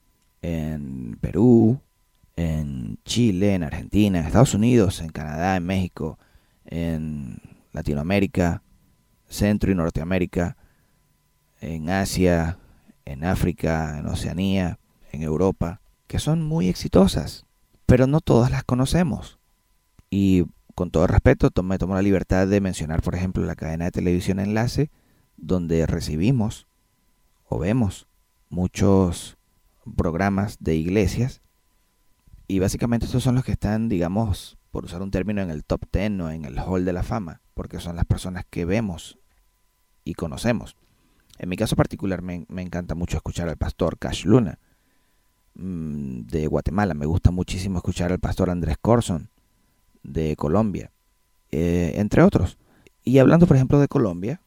en 0.41 1.17
Perú, 1.21 1.81
en 2.37 2.99
Chile, 3.03 3.55
en 3.55 3.63
Argentina, 3.63 4.19
en 4.19 4.25
Estados 4.25 4.53
Unidos, 4.53 5.01
en 5.01 5.09
Canadá, 5.09 5.57
en 5.57 5.65
México, 5.65 6.17
en 6.65 7.41
Latinoamérica, 7.73 8.61
Centro 9.27 9.71
y 9.71 9.75
Norteamérica, 9.75 10.55
en 11.59 11.89
Asia, 11.89 12.59
en 13.05 13.23
África, 13.23 13.97
en 13.97 14.05
Oceanía, 14.05 14.79
en 15.11 15.23
Europa, 15.23 15.81
que 16.05 16.19
son 16.19 16.43
muy 16.43 16.69
exitosas, 16.69 17.45
pero 17.87 18.05
no 18.05 18.21
todas 18.21 18.51
las 18.51 18.63
conocemos. 18.63 19.39
Y 20.09 20.45
con 20.75 20.91
todo 20.91 21.07
respeto, 21.07 21.51
me 21.63 21.79
tomo 21.79 21.95
la 21.95 22.03
libertad 22.03 22.47
de 22.47 22.61
mencionar, 22.61 23.01
por 23.01 23.15
ejemplo, 23.15 23.43
la 23.45 23.55
cadena 23.55 23.85
de 23.85 23.91
televisión 23.91 24.39
Enlace, 24.39 24.91
donde 25.37 25.87
recibimos 25.87 26.67
o 27.49 27.57
vemos 27.57 28.07
muchos 28.49 29.37
programas 29.95 30.57
de 30.59 30.75
iglesias 30.75 31.41
y 32.47 32.59
básicamente 32.59 33.05
estos 33.05 33.23
son 33.23 33.35
los 33.35 33.43
que 33.43 33.51
están, 33.51 33.89
digamos, 33.89 34.57
por 34.71 34.85
usar 34.85 35.01
un 35.01 35.11
término, 35.11 35.41
en 35.41 35.49
el 35.49 35.65
top 35.65 35.81
10 35.91 36.19
o 36.21 36.29
en 36.29 36.45
el 36.45 36.57
hall 36.59 36.85
de 36.85 36.93
la 36.93 37.03
fama, 37.03 37.41
porque 37.53 37.79
son 37.79 37.95
las 37.95 38.05
personas 38.05 38.45
que 38.49 38.65
vemos 38.65 39.17
y 40.03 40.13
conocemos. 40.13 40.77
En 41.39 41.49
mi 41.49 41.57
caso 41.57 41.75
particular 41.75 42.21
me, 42.21 42.45
encanta 42.61 42.95
mucho 42.95 43.17
escuchar 43.17 43.49
al 43.49 43.57
pastor 43.57 43.97
Cash 43.97 44.25
Luna 44.25 44.59
mm, 45.55 46.21
de 46.21 46.47
Guatemala. 46.47 46.93
Me 46.93 47.05
gusta 47.05 47.31
muchísimo 47.31 47.77
escuchar 47.77 48.11
al 48.11 48.19
pastor 48.19 48.49
Andrés 48.49 48.77
Corson 48.81 49.29
de 50.03 50.35
Colombia, 50.35 50.91
eh, 51.51 51.93
entre 51.95 52.23
otros. 52.23 52.57
Y 53.03 53.19
hablando, 53.19 53.45
por 53.45 53.55
ejemplo, 53.57 53.79
de 53.79 53.87
Colombia, 53.87 54.41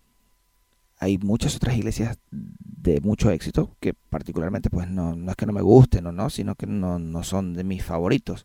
hay 1.01 1.19
muchas 1.19 1.57
otras 1.57 1.77
iglesias 1.77 2.19
de 2.31 3.01
mucho 3.01 3.31
éxito 3.31 3.75
que 3.81 3.95
particularmente 3.95 4.69
pues 4.71 4.89
no, 4.89 5.17
no 5.17 5.31
es 5.31 5.37
que 5.37 5.47
no 5.47 5.53
me 5.53 5.63
gusten 5.63 6.07
o 6.07 6.13
no, 6.13 6.29
sino 6.31 6.55
que 6.55 6.67
no, 6.67 6.99
no 6.99 7.23
son 7.25 7.55
de 7.55 7.65
mis 7.65 7.83
favoritos. 7.83 8.45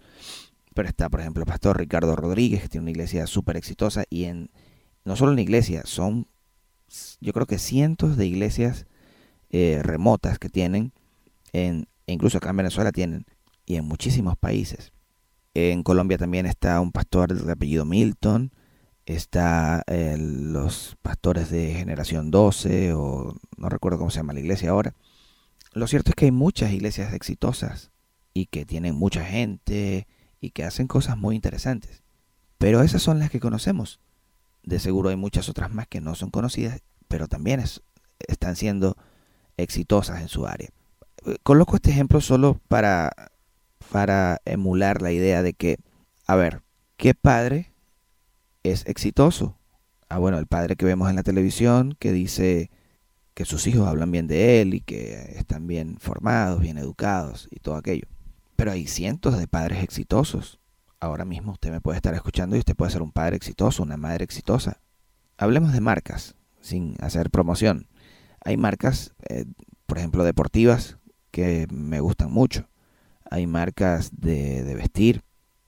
Pero 0.73 0.87
está, 0.87 1.09
por 1.09 1.19
ejemplo, 1.19 1.43
el 1.43 1.47
pastor 1.47 1.77
Ricardo 1.77 2.15
Rodríguez, 2.15 2.61
que 2.61 2.69
tiene 2.69 2.83
una 2.83 2.91
iglesia 2.91 3.27
súper 3.27 3.57
exitosa 3.57 4.05
y 4.09 4.23
en 4.23 4.49
no 5.03 5.15
solo 5.15 5.33
una 5.33 5.41
iglesia, 5.41 5.83
son 5.85 6.27
yo 7.19 7.33
creo 7.33 7.45
que 7.45 7.59
cientos 7.59 8.15
de 8.15 8.25
iglesias 8.25 8.85
eh, 9.49 9.81
remotas 9.83 10.39
que 10.39 10.49
tienen, 10.49 10.93
en, 11.51 11.87
e 12.07 12.13
incluso 12.13 12.37
acá 12.37 12.51
en 12.51 12.57
Venezuela 12.57 12.91
tienen, 12.91 13.25
y 13.65 13.75
en 13.75 13.85
muchísimos 13.85 14.37
países. 14.37 14.91
En 15.53 15.83
Colombia 15.83 16.17
también 16.17 16.45
está 16.45 16.79
un 16.79 16.91
pastor 16.91 17.33
de 17.33 17.51
apellido 17.51 17.85
Milton, 17.85 18.51
está 19.05 19.83
eh, 19.87 20.17
los 20.17 20.97
pastores 21.01 21.49
de 21.49 21.73
generación 21.73 22.31
12 22.31 22.93
o 22.93 23.35
no 23.57 23.69
recuerdo 23.69 23.99
cómo 23.99 24.09
se 24.09 24.17
llama 24.17 24.33
la 24.33 24.39
iglesia 24.39 24.71
ahora. 24.71 24.93
Lo 25.73 25.87
cierto 25.87 26.11
es 26.11 26.15
que 26.15 26.25
hay 26.25 26.31
muchas 26.31 26.71
iglesias 26.71 27.13
exitosas 27.13 27.91
y 28.33 28.47
que 28.47 28.65
tienen 28.65 28.95
mucha 28.95 29.23
gente 29.23 30.07
y 30.41 30.51
que 30.51 30.63
hacen 30.63 30.87
cosas 30.87 31.17
muy 31.17 31.35
interesantes. 31.35 32.01
Pero 32.57 32.81
esas 32.81 33.01
son 33.01 33.19
las 33.19 33.29
que 33.29 33.39
conocemos. 33.39 33.99
De 34.63 34.79
seguro 34.79 35.09
hay 35.09 35.15
muchas 35.15 35.49
otras 35.49 35.71
más 35.71 35.87
que 35.87 36.01
no 36.01 36.15
son 36.15 36.31
conocidas, 36.31 36.81
pero 37.07 37.27
también 37.27 37.63
están 38.27 38.55
siendo 38.55 38.97
exitosas 39.57 40.21
en 40.21 40.29
su 40.29 40.47
área. 40.47 40.69
Coloco 41.43 41.75
este 41.75 41.91
ejemplo 41.91 42.21
solo 42.21 42.59
para, 42.67 43.11
para 43.91 44.41
emular 44.45 45.01
la 45.01 45.11
idea 45.11 45.43
de 45.43 45.53
que, 45.53 45.77
a 46.25 46.35
ver, 46.35 46.61
¿qué 46.97 47.13
padre 47.13 47.74
es 48.71 48.85
exitoso? 48.87 49.57
Ah, 50.09 50.19
bueno, 50.19 50.37
el 50.37 50.47
padre 50.47 50.75
que 50.75 50.85
vemos 50.85 51.09
en 51.09 51.15
la 51.15 51.23
televisión 51.23 51.95
que 51.99 52.11
dice 52.11 52.69
que 53.33 53.45
sus 53.45 53.67
hijos 53.67 53.87
hablan 53.87 54.11
bien 54.11 54.27
de 54.27 54.61
él 54.61 54.73
y 54.73 54.81
que 54.81 55.33
están 55.37 55.67
bien 55.67 55.97
formados, 55.99 56.61
bien 56.61 56.77
educados 56.77 57.47
y 57.51 57.59
todo 57.59 57.75
aquello. 57.75 58.07
Pero 58.55 58.71
hay 58.71 58.87
cientos 58.87 59.37
de 59.37 59.47
padres 59.47 59.83
exitosos. 59.83 60.59
Ahora 60.99 61.25
mismo 61.25 61.51
usted 61.51 61.71
me 61.71 61.81
puede 61.81 61.97
estar 61.97 62.13
escuchando 62.13 62.55
y 62.55 62.59
usted 62.59 62.75
puede 62.75 62.91
ser 62.91 63.01
un 63.01 63.11
padre 63.11 63.35
exitoso, 63.35 63.83
una 63.83 63.97
madre 63.97 64.23
exitosa. 64.23 64.79
Hablemos 65.37 65.73
de 65.73 65.81
marcas, 65.81 66.35
sin 66.61 66.95
hacer 67.01 67.29
promoción. 67.29 67.87
Hay 68.43 68.55
marcas, 68.57 69.13
eh, 69.27 69.45
por 69.85 69.97
ejemplo, 69.97 70.23
deportivas 70.23 70.97
que 71.31 71.67
me 71.69 71.99
gustan 71.99 72.31
mucho. 72.31 72.69
Hay 73.29 73.47
marcas 73.47 74.11
de, 74.15 74.63
de 74.63 74.75
vestir, 74.75 75.23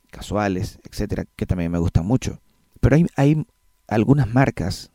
casuales, 0.09 0.79
etcétera, 0.89 1.25
que 1.35 1.45
también 1.45 1.71
me 1.71 1.79
gustan 1.79 2.05
mucho. 2.05 2.39
Pero 2.87 2.95
hay, 2.95 3.05
hay 3.17 3.45
algunas 3.89 4.33
marcas 4.33 4.91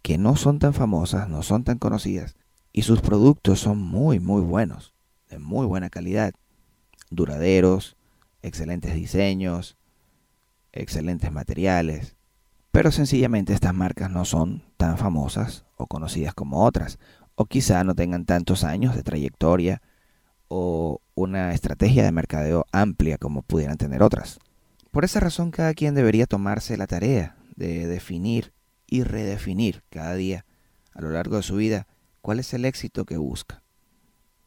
que 0.00 0.16
no 0.16 0.36
son 0.36 0.58
tan 0.58 0.72
famosas, 0.72 1.28
no 1.28 1.42
son 1.42 1.64
tan 1.64 1.76
conocidas, 1.76 2.34
y 2.72 2.80
sus 2.80 3.02
productos 3.02 3.60
son 3.60 3.76
muy, 3.76 4.20
muy 4.20 4.40
buenos, 4.40 4.94
de 5.28 5.38
muy 5.38 5.66
buena 5.66 5.90
calidad, 5.90 6.32
duraderos, 7.10 7.98
excelentes 8.40 8.94
diseños, 8.94 9.76
excelentes 10.72 11.30
materiales, 11.30 12.16
pero 12.72 12.90
sencillamente 12.90 13.52
estas 13.52 13.74
marcas 13.74 14.10
no 14.10 14.24
son 14.24 14.62
tan 14.78 14.96
famosas 14.96 15.66
o 15.76 15.86
conocidas 15.88 16.32
como 16.32 16.64
otras, 16.64 16.98
o 17.34 17.44
quizá 17.44 17.84
no 17.84 17.94
tengan 17.94 18.24
tantos 18.24 18.64
años 18.64 18.96
de 18.96 19.02
trayectoria 19.02 19.82
o 20.48 21.02
una 21.14 21.52
estrategia 21.52 22.02
de 22.02 22.12
mercadeo 22.12 22.64
amplia 22.72 23.18
como 23.18 23.42
pudieran 23.42 23.76
tener 23.76 24.02
otras. 24.02 24.38
Por 24.90 25.04
esa 25.04 25.20
razón 25.20 25.52
cada 25.52 25.72
quien 25.74 25.94
debería 25.94 26.26
tomarse 26.26 26.76
la 26.76 26.88
tarea 26.88 27.36
de 27.54 27.86
definir 27.86 28.52
y 28.86 29.04
redefinir 29.04 29.84
cada 29.88 30.14
día 30.14 30.46
a 30.92 31.00
lo 31.00 31.10
largo 31.10 31.36
de 31.36 31.42
su 31.44 31.56
vida 31.56 31.86
cuál 32.22 32.40
es 32.40 32.52
el 32.54 32.64
éxito 32.64 33.04
que 33.04 33.16
busca, 33.16 33.62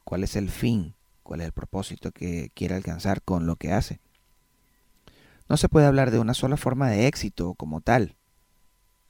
cuál 0.04 0.24
es 0.24 0.36
el 0.36 0.50
fin, 0.50 0.96
cuál 1.24 1.40
es 1.40 1.46
el 1.46 1.54
propósito 1.54 2.12
que 2.12 2.52
quiere 2.54 2.76
alcanzar 2.76 3.22
con 3.22 3.48
lo 3.48 3.56
que 3.56 3.72
hace. 3.72 4.02
No 5.48 5.56
se 5.56 5.70
puede 5.70 5.86
hablar 5.86 6.12
de 6.12 6.20
una 6.20 6.34
sola 6.34 6.58
forma 6.58 6.90
de 6.90 7.08
éxito 7.08 7.54
como 7.54 7.80
tal, 7.80 8.18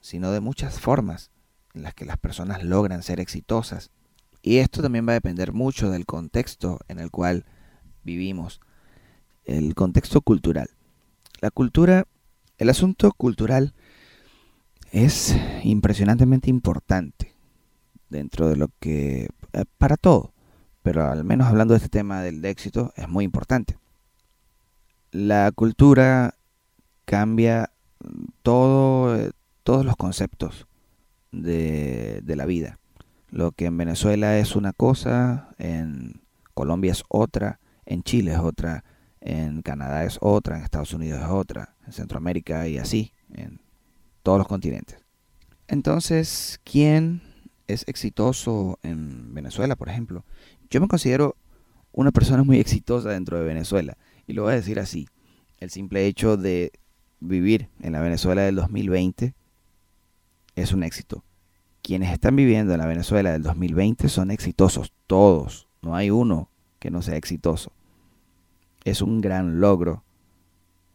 sino 0.00 0.30
de 0.30 0.40
muchas 0.40 0.78
formas 0.78 1.32
en 1.74 1.82
las 1.82 1.94
que 1.94 2.04
las 2.04 2.16
personas 2.16 2.62
logran 2.62 3.02
ser 3.02 3.18
exitosas. 3.18 3.90
Y 4.40 4.58
esto 4.58 4.82
también 4.82 5.06
va 5.08 5.12
a 5.12 5.14
depender 5.14 5.52
mucho 5.52 5.90
del 5.90 6.06
contexto 6.06 6.78
en 6.86 7.00
el 7.00 7.10
cual 7.10 7.44
vivimos, 8.04 8.60
el 9.44 9.74
contexto 9.74 10.20
cultural. 10.20 10.70
La 11.44 11.50
cultura, 11.50 12.06
el 12.56 12.70
asunto 12.70 13.12
cultural 13.12 13.74
es 14.92 15.36
impresionantemente 15.62 16.48
importante 16.48 17.34
dentro 18.08 18.48
de 18.48 18.56
lo 18.56 18.68
que, 18.80 19.28
eh, 19.52 19.64
para 19.76 19.98
todo, 19.98 20.32
pero 20.82 21.06
al 21.06 21.22
menos 21.22 21.46
hablando 21.48 21.74
de 21.74 21.78
este 21.80 21.90
tema 21.90 22.22
del 22.22 22.42
éxito, 22.46 22.94
es 22.96 23.10
muy 23.10 23.26
importante. 23.26 23.76
La 25.10 25.52
cultura 25.52 26.34
cambia 27.04 27.70
todo, 28.42 29.14
eh, 29.14 29.32
todos 29.64 29.84
los 29.84 29.96
conceptos 29.96 30.66
de, 31.30 32.22
de 32.22 32.36
la 32.36 32.46
vida. 32.46 32.78
Lo 33.28 33.52
que 33.52 33.66
en 33.66 33.76
Venezuela 33.76 34.38
es 34.38 34.56
una 34.56 34.72
cosa, 34.72 35.50
en 35.58 36.22
Colombia 36.54 36.92
es 36.92 37.04
otra, 37.08 37.60
en 37.84 38.02
Chile 38.02 38.32
es 38.32 38.38
otra, 38.38 38.82
en 39.24 39.62
Canadá 39.62 40.04
es 40.04 40.18
otra, 40.20 40.58
en 40.58 40.64
Estados 40.64 40.92
Unidos 40.92 41.20
es 41.20 41.28
otra, 41.28 41.74
en 41.86 41.92
Centroamérica 41.92 42.68
y 42.68 42.76
así, 42.78 43.12
en 43.32 43.58
todos 44.22 44.38
los 44.38 44.46
continentes. 44.46 44.98
Entonces, 45.66 46.60
¿quién 46.62 47.22
es 47.66 47.84
exitoso 47.88 48.78
en 48.82 49.32
Venezuela, 49.32 49.76
por 49.76 49.88
ejemplo? 49.88 50.24
Yo 50.68 50.80
me 50.80 50.88
considero 50.88 51.36
una 51.92 52.12
persona 52.12 52.44
muy 52.44 52.58
exitosa 52.58 53.10
dentro 53.10 53.38
de 53.38 53.44
Venezuela. 53.44 53.96
Y 54.26 54.34
lo 54.34 54.42
voy 54.42 54.52
a 54.52 54.56
decir 54.56 54.78
así. 54.78 55.08
El 55.58 55.70
simple 55.70 56.06
hecho 56.06 56.36
de 56.36 56.72
vivir 57.20 57.70
en 57.80 57.92
la 57.92 58.00
Venezuela 58.00 58.42
del 58.42 58.56
2020 58.56 59.34
es 60.54 60.72
un 60.72 60.82
éxito. 60.82 61.24
Quienes 61.82 62.12
están 62.12 62.36
viviendo 62.36 62.74
en 62.74 62.80
la 62.80 62.86
Venezuela 62.86 63.32
del 63.32 63.42
2020 63.42 64.08
son 64.08 64.30
exitosos, 64.30 64.92
todos. 65.06 65.66
No 65.80 65.96
hay 65.96 66.10
uno 66.10 66.50
que 66.78 66.90
no 66.90 67.00
sea 67.00 67.16
exitoso. 67.16 67.72
Es 68.84 69.02
un 69.02 69.20
gran 69.20 69.60
logro 69.60 70.04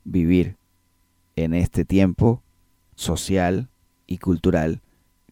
vivir 0.03 0.57
en 1.35 1.53
este 1.53 1.85
tiempo 1.85 2.43
social 2.95 3.69
y 4.07 4.17
cultural 4.17 4.81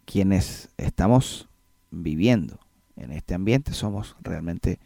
quienes 0.05 0.69
estamos 0.77 1.49
viviendo 1.91 2.59
en 2.95 3.11
este 3.11 3.33
ambiente 3.33 3.73
somos 3.73 4.15
realmente 4.21 4.79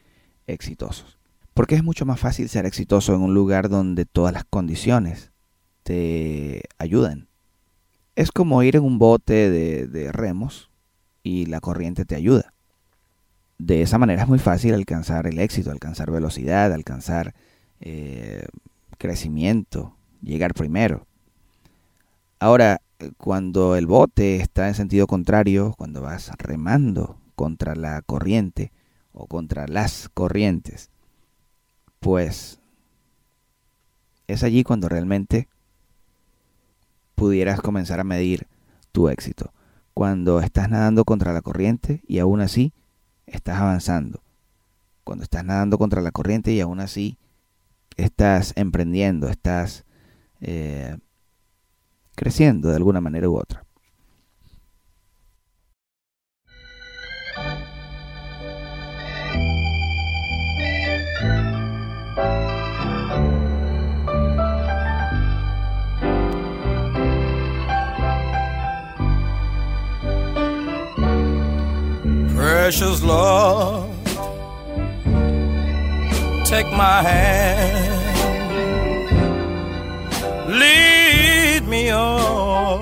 exitosos. 0.48 1.18
Porque 1.54 1.76
es 1.76 1.84
mucho 1.84 2.06
más 2.06 2.20
fácil 2.20 2.50
ser 2.50 2.66
exitoso 2.66 3.14
en 3.14 3.22
un 3.22 3.34
lugar 3.34 3.70
donde 3.70 4.06
todas 4.06 4.34
las 4.34 4.46
condiciones 4.46 5.32
te 5.84 6.64
ayudan. 6.78 7.28
Es 8.16 8.32
como 8.32 8.64
ir 8.64 8.76
en 8.76 8.84
un 8.84 9.00
bote 9.00 9.50
de, 9.50 10.12
remos 10.12 10.70
y 11.24 11.46
la 11.46 11.60
corriente 11.60 12.06
te 12.06 12.16
ayuda. 12.16 12.54
De 13.58 13.82
esa 13.82 13.98
manera 13.98 14.24
es 14.24 14.28
muy 14.28 14.40
fácil 14.40 14.74
alcanzar 14.74 15.28
el 15.28 15.40
éxito, 15.40 15.72
alcanzar 15.72 16.12
velocidad, 16.12 16.74
alcanzar 16.74 17.36
eh, 17.82 18.46
crecimiento, 18.98 19.96
llegar 20.22 20.54
primero. 20.54 21.06
Ahora, 22.40 22.82
cuando 23.18 23.76
el 23.76 23.88
bote 23.88 24.38
está 24.38 24.68
en 24.68 24.76
sentido 24.76 25.08
contrario, 25.08 25.74
cuando 25.78 26.02
vas 26.02 26.32
remando 26.38 27.18
contra 27.36 27.76
la 27.76 28.02
corriente 28.04 28.72
o 29.12 29.28
contra 29.28 29.68
las 29.68 30.10
corrientes, 30.14 30.90
pues 32.00 32.60
es 34.28 34.44
allí 34.44 34.64
cuando 34.64 34.88
realmente 34.88 35.48
pudieras 37.16 37.62
comenzar 37.62 38.00
a 38.00 38.04
medir 38.04 38.48
tu 38.92 39.10
éxito. 39.10 39.54
Cuando 39.94 40.40
estás 40.40 40.70
nadando 40.70 41.04
contra 41.04 41.34
la 41.34 41.42
corriente 41.42 42.02
y 42.08 42.20
aún 42.20 42.42
así 42.42 42.74
estás 43.26 43.60
avanzando. 43.60 44.24
Cuando 45.04 45.24
estás 45.24 45.44
nadando 45.44 45.78
contra 45.78 46.02
la 46.02 46.12
corriente 46.12 46.52
y 46.54 46.62
aún 46.62 46.80
así 46.80 47.18
estás 48.04 48.54
emprendiendo, 48.56 49.30
estás 49.30 49.86
eh, 50.42 50.98
creciendo 52.16 52.70
de 52.70 52.76
alguna 52.76 53.02
manera 53.02 53.30
u 53.30 53.38
otra. 53.38 53.66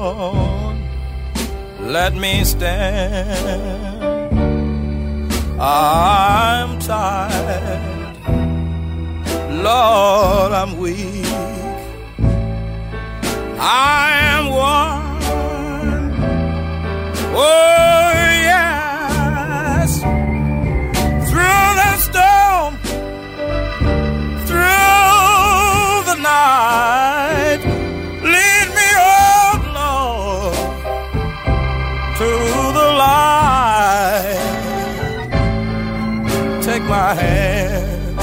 On, 0.10 0.84
let 1.80 2.14
me 2.16 2.44
stand. 2.44 4.00
I'm 5.60 6.80
tired, 6.80 8.18
Lord, 9.64 10.52
I'm 10.54 10.78
weak. 10.78 11.26
I 13.60 14.12
am 14.36 14.50
one. 14.50 15.20
Oh, 17.36 18.29
my 37.10 37.16
hand, 37.16 38.18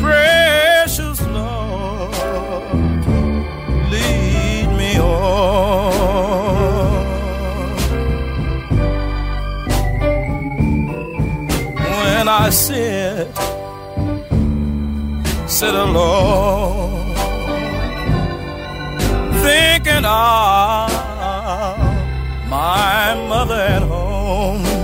precious 0.00 1.20
Lord, 1.26 2.12
lead 3.90 4.68
me 4.80 4.90
on. 5.00 5.86
When 11.74 12.28
I 12.28 12.50
sit, 12.50 13.26
sit 15.48 15.74
alone, 15.74 17.12
thinking 19.42 20.04
of 20.04 20.90
my 22.48 23.14
mother 23.28 23.60
at 23.60 23.82
home. 23.82 24.75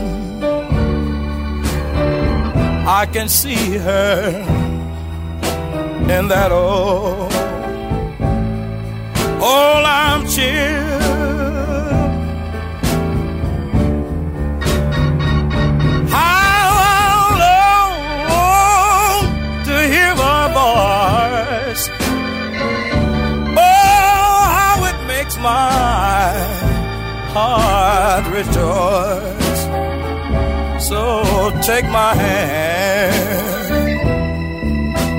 I 2.85 3.07
can 3.07 3.29
see 3.29 3.79
her 3.79 4.29
in 6.11 6.27
that 6.29 6.51
old, 6.51 7.33
old 9.41 9.87
armchair. 9.87 10.83
How 16.11 16.67
long 17.45 17.95
to 19.65 19.75
hear 19.87 20.15
her 20.17 20.49
voice? 20.53 21.89
Oh, 23.57 24.39
how 24.59 24.85
it 24.91 24.99
makes 25.07 25.37
my 25.37 26.33
heart 27.33 28.27
rejoice. 28.27 29.42
So 30.89 31.53
take 31.63 31.85
my 31.85 32.15
hand, 32.15 33.15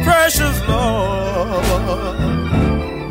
precious 0.03 0.59
Lord, 0.67 2.19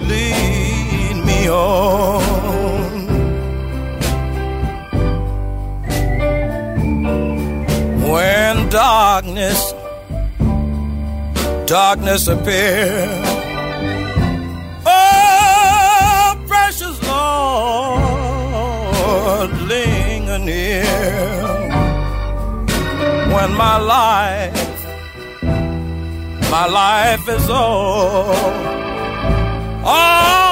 lead 0.06 1.16
me 1.24 1.48
on. 1.48 2.20
When 8.10 8.68
darkness, 8.68 9.72
darkness 11.66 12.28
appears. 12.28 13.26
Oh, 14.84 16.36
precious 16.46 17.00
Lord, 17.08 18.02
linger 19.62 20.38
near. 20.38 21.41
When 23.34 23.54
my 23.54 23.78
life, 23.78 24.84
my 26.50 26.66
life 26.66 27.28
is 27.28 27.48
all, 27.48 28.34
almost 29.84 30.51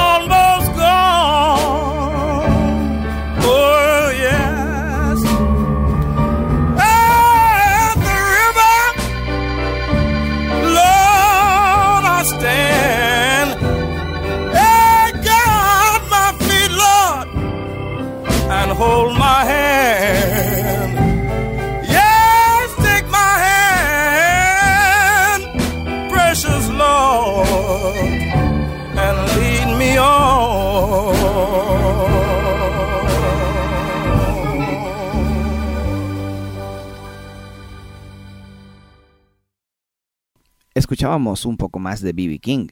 Escuchábamos 41.00 41.46
un 41.46 41.56
poco 41.56 41.78
más 41.78 42.02
de 42.02 42.12
B.B. 42.12 42.40
King, 42.40 42.66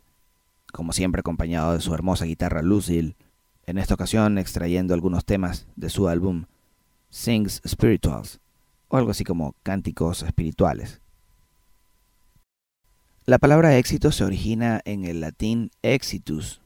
como 0.71 0.93
siempre 0.93 1.21
acompañado 1.21 1.73
de 1.73 1.81
su 1.81 1.95
hermosa 1.95 2.27
guitarra 2.27 2.61
Lucille, 2.61 3.17
en 3.65 3.79
esta 3.79 3.95
ocasión 3.95 4.37
extrayendo 4.37 4.93
algunos 4.93 5.25
temas 5.25 5.67
de 5.77 5.89
su 5.89 6.09
álbum 6.09 6.45
Sings 7.09 7.63
Spirituals, 7.67 8.39
o 8.89 8.99
algo 8.99 9.13
así 9.13 9.25
como 9.25 9.55
cánticos 9.63 10.25
espirituales. 10.25 11.01
La 13.25 13.39
palabra 13.39 13.79
éxito 13.79 14.13
se 14.13 14.25
origina 14.25 14.83
en 14.85 15.07
el 15.07 15.21
latín 15.21 15.71
exitus, 15.81 16.61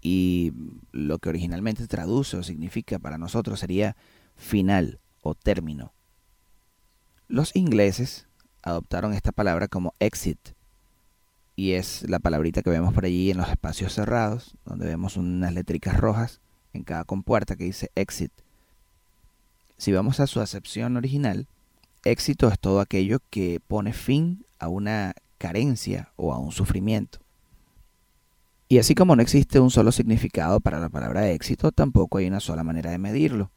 y 0.00 0.52
lo 0.90 1.20
que 1.20 1.28
originalmente 1.28 1.86
traduce 1.86 2.36
o 2.36 2.42
significa 2.42 2.98
para 2.98 3.16
nosotros 3.16 3.60
sería 3.60 3.94
final 4.34 4.98
o 5.22 5.36
término. 5.36 5.92
Los 7.28 7.54
ingleses 7.54 8.26
adoptaron 8.60 9.12
esta 9.12 9.30
palabra 9.30 9.68
como 9.68 9.94
exit, 10.00 10.53
y 11.56 11.72
es 11.72 12.08
la 12.08 12.18
palabrita 12.18 12.62
que 12.62 12.70
vemos 12.70 12.92
por 12.92 13.04
allí 13.04 13.30
en 13.30 13.36
los 13.36 13.48
espacios 13.48 13.92
cerrados, 13.92 14.56
donde 14.64 14.86
vemos 14.86 15.16
unas 15.16 15.52
letricas 15.54 15.96
rojas 15.96 16.40
en 16.72 16.82
cada 16.82 17.04
compuerta 17.04 17.56
que 17.56 17.64
dice 17.64 17.90
exit. 17.94 18.32
Si 19.76 19.92
vamos 19.92 20.20
a 20.20 20.26
su 20.26 20.40
acepción 20.40 20.96
original, 20.96 21.46
éxito 22.04 22.48
es 22.48 22.58
todo 22.58 22.80
aquello 22.80 23.20
que 23.30 23.60
pone 23.66 23.92
fin 23.92 24.44
a 24.58 24.68
una 24.68 25.14
carencia 25.38 26.12
o 26.16 26.32
a 26.32 26.38
un 26.38 26.52
sufrimiento. 26.52 27.18
Y 28.68 28.78
así 28.78 28.94
como 28.94 29.14
no 29.14 29.22
existe 29.22 29.60
un 29.60 29.70
solo 29.70 29.92
significado 29.92 30.58
para 30.58 30.80
la 30.80 30.88
palabra 30.88 31.30
éxito, 31.30 31.70
tampoco 31.70 32.18
hay 32.18 32.26
una 32.26 32.40
sola 32.40 32.64
manera 32.64 32.90
de 32.90 32.98
medirlo. 32.98 33.50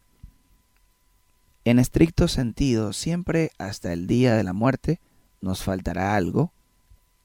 En 1.65 1.79
estricto 1.79 2.27
sentido, 2.27 2.93
siempre 2.93 3.51
hasta 3.57 3.91
el 3.93 4.05
día 4.05 4.35
de 4.35 4.43
la 4.43 4.53
muerte 4.53 4.99
nos 5.41 5.63
faltará 5.63 6.15
algo 6.15 6.51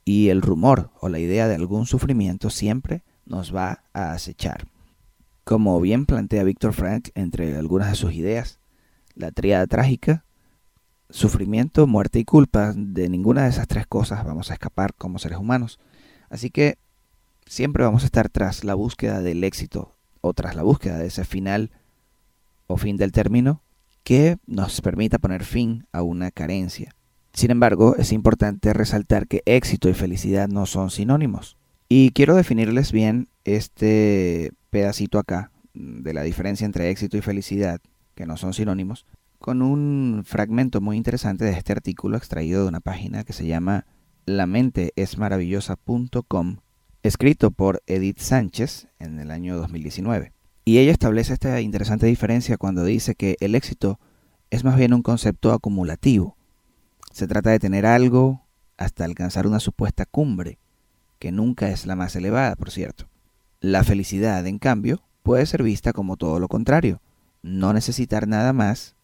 y 0.05 0.29
el 0.29 0.43
rumor 0.43 0.91
o 1.01 1.09
la 1.09 1.19
idea 1.19 1.49
de 1.49 1.55
algún 1.55 1.87
sufrimiento 1.87 2.51
siempre 2.51 3.03
nos 3.27 3.55
va 3.55 3.85
a 3.93 4.13
acechar. 4.13 4.67
Como 5.45 5.81
bien 5.81 6.07
plantea 6.07 6.45
Víctor 6.45 6.73
Frank 6.73 7.11
entre 7.15 7.57
algunas 7.57 7.91
de 7.91 7.97
sus 7.97 8.13
ideas, 8.13 8.59
la 9.15 9.31
tríada 9.31 9.67
trágica, 9.67 10.25
sufrimiento, 11.11 11.87
muerte 11.87 12.19
y 12.19 12.25
culpa, 12.25 12.73
de 12.77 13.09
ninguna 13.09 13.45
de 13.45 13.51
esas 13.51 13.69
tres 13.69 13.87
cosas 13.87 14.25
vamos 14.25 14.51
a 14.51 14.55
escapar 14.55 14.95
como 14.95 15.19
seres 15.19 15.39
humanos. 15.39 15.79
Así 16.31 16.51
que 16.51 16.79
siempre 17.47 17.85
vamos 17.85 18.03
a 18.03 18.07
estar 18.07 18.29
tras 18.29 18.65
la 18.65 18.75
búsqueda 18.75 19.21
del 19.21 19.45
éxito 19.45 19.97
o 20.21 20.33
tras 20.33 20.55
la 20.55 20.63
búsqueda 20.63 20.99
de 20.99 21.07
ese 21.07 21.25
final 21.25 21.71
o 22.67 22.77
fin 22.77 22.97
del 22.97 23.13
término 23.13 23.63
que 24.05 24.39
nos 24.47 24.81
permita 24.81 25.19
poner 25.19 25.45
fin 25.45 25.87
a 25.93 26.03
una 26.03 26.31
carencia. 26.31 26.95
Sin 27.33 27.51
embargo, 27.51 27.97
es 27.97 28.13
importante 28.13 28.73
resaltar 28.73 29.27
que 29.27 29.43
éxito 29.47 29.89
y 29.89 29.95
felicidad 29.95 30.49
no 30.49 30.67
son 30.67 30.91
sinónimos. 30.91 31.57
Y 31.89 32.11
quiero 32.11 32.35
definirles 32.35 32.93
bien 32.93 33.29
este 33.45 34.53
pedacito 34.71 35.19
acá 35.19 35.51
de 35.75 36.15
la 36.15 36.23
diferencia 36.23 36.65
entre 36.65 36.91
éxito 36.91 37.17
y 37.17 37.23
felicidad, 37.23 37.81
que 38.15 38.27
no 38.27 38.37
son 38.37 38.55
sinónimos, 38.55 39.07
con 39.39 39.63
un 39.63 40.23
fragmento 40.25 40.81
muy 40.81 40.97
interesante 40.97 41.45
de 41.45 41.53
este 41.53 41.73
artículo 41.73 42.17
extraído 42.17 42.63
de 42.63 42.69
una 42.69 42.81
página 42.81 43.25
que 43.25 43.33
se 43.33 43.47
llama 43.47 43.87
lamenteesmaravillosa.com, 44.27 46.59
escrito 47.03 47.51
por 47.51 47.83
Edith 47.87 48.19
Sánchez 48.19 48.89
en 48.99 49.19
el 49.19 49.31
año 49.31 49.57
2019. 49.57 50.33
Y 50.65 50.79
ella 50.79 50.93
establece 50.93 51.33
esta 51.33 51.61
interesante 51.61 52.07
diferencia 52.07 52.57
cuando 52.57 52.85
dice 52.85 53.17
que 53.17 53.37
el 53.41 53.57
éxito 53.57 53.99
es 54.51 54.65
más 54.65 54.77
bien 54.77 54.95
un 54.95 55.03
concepto 55.03 55.53
acumulativo. 55.53 56.37
Se 57.13 57.27
trata 57.27 57.51
de 57.51 57.59
tener 57.59 57.87
algo 57.87 58.43
hasta 58.79 59.05
alcanzar 59.05 59.47
una 59.47 59.61
supuesta 59.61 60.07
cumbre, 60.07 60.59
que 61.19 61.31
nunca 61.31 61.71
es 61.71 61.87
la 61.87 61.95
más 61.95 62.17
elevada, 62.17 62.57
por 62.57 62.71
cierto. 62.71 63.07
La 63.61 63.85
felicidad, 63.85 64.47
en 64.47 64.59
cambio, 64.59 65.03
puede 65.23 65.47
ser 65.47 65.63
vista 65.63 65.93
como 65.93 66.17
todo 66.17 66.41
lo 66.41 66.49
contrario, 66.49 67.01
no 67.43 67.73
necesitar 67.73 68.27
nada 68.27 68.53
más 68.53 68.97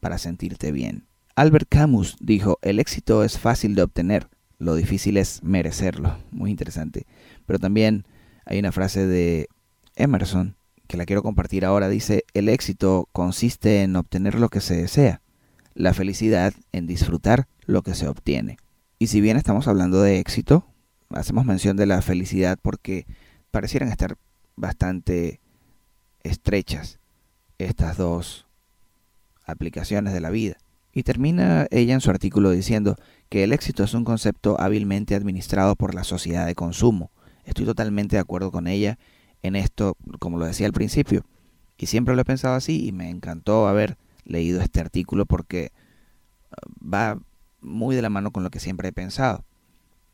para 0.00 0.18
sentirte 0.18 0.72
bien. 0.72 1.06
Albert 1.36 1.68
Camus 1.68 2.16
dijo, 2.20 2.58
el 2.62 2.80
éxito 2.80 3.24
es 3.24 3.38
fácil 3.38 3.74
de 3.74 3.82
obtener, 3.82 4.28
lo 4.58 4.74
difícil 4.74 5.16
es 5.16 5.42
merecerlo. 5.42 6.16
Muy 6.30 6.50
interesante. 6.50 7.06
Pero 7.46 7.58
también 7.58 8.04
Hay 8.46 8.58
una 8.58 8.72
frase 8.72 9.06
de 9.06 9.48
Emerson 9.94 10.56
que 10.88 10.96
la 10.96 11.06
quiero 11.06 11.22
compartir 11.22 11.64
ahora. 11.64 11.88
Dice, 11.88 12.24
el 12.34 12.48
éxito 12.48 13.08
consiste 13.12 13.82
en 13.82 13.94
obtener 13.94 14.34
lo 14.34 14.48
que 14.48 14.60
se 14.60 14.76
desea, 14.76 15.20
la 15.74 15.94
felicidad 15.94 16.52
en 16.72 16.86
disfrutar 16.86 17.46
lo 17.66 17.82
que 17.82 17.94
se 17.94 18.08
obtiene. 18.08 18.58
Y 18.98 19.06
si 19.06 19.20
bien 19.20 19.36
estamos 19.36 19.68
hablando 19.68 20.02
de 20.02 20.18
éxito, 20.18 20.66
hacemos 21.10 21.44
mención 21.44 21.76
de 21.76 21.86
la 21.86 22.02
felicidad 22.02 22.58
porque 22.60 23.06
parecieran 23.50 23.88
estar 23.88 24.16
bastante 24.56 25.40
estrechas 26.22 26.98
estas 27.58 27.96
dos 27.96 28.46
aplicaciones 29.44 30.12
de 30.12 30.20
la 30.20 30.30
vida. 30.30 30.56
Y 30.92 31.04
termina 31.04 31.66
ella 31.70 31.94
en 31.94 32.00
su 32.00 32.10
artículo 32.10 32.50
diciendo 32.50 32.96
que 33.28 33.44
el 33.44 33.52
éxito 33.52 33.84
es 33.84 33.94
un 33.94 34.04
concepto 34.04 34.60
hábilmente 34.60 35.14
administrado 35.14 35.76
por 35.76 35.94
la 35.94 36.04
sociedad 36.04 36.46
de 36.46 36.54
consumo. 36.54 37.10
Estoy 37.44 37.64
totalmente 37.64 38.16
de 38.16 38.20
acuerdo 38.20 38.50
con 38.50 38.66
ella 38.66 38.98
en 39.42 39.56
esto, 39.56 39.96
como 40.18 40.38
lo 40.38 40.46
decía 40.46 40.66
al 40.66 40.72
principio. 40.72 41.24
Y 41.78 41.86
siempre 41.86 42.14
lo 42.14 42.20
he 42.20 42.24
pensado 42.24 42.54
así 42.54 42.86
y 42.86 42.92
me 42.92 43.08
encantó 43.08 43.68
haber 43.68 43.96
leído 44.30 44.60
este 44.60 44.80
artículo 44.80 45.26
porque 45.26 45.72
uh, 46.52 46.88
va 46.94 47.20
muy 47.60 47.96
de 47.96 48.02
la 48.02 48.10
mano 48.10 48.30
con 48.30 48.42
lo 48.42 48.50
que 48.50 48.60
siempre 48.60 48.88
he 48.88 48.92
pensado. 48.92 49.44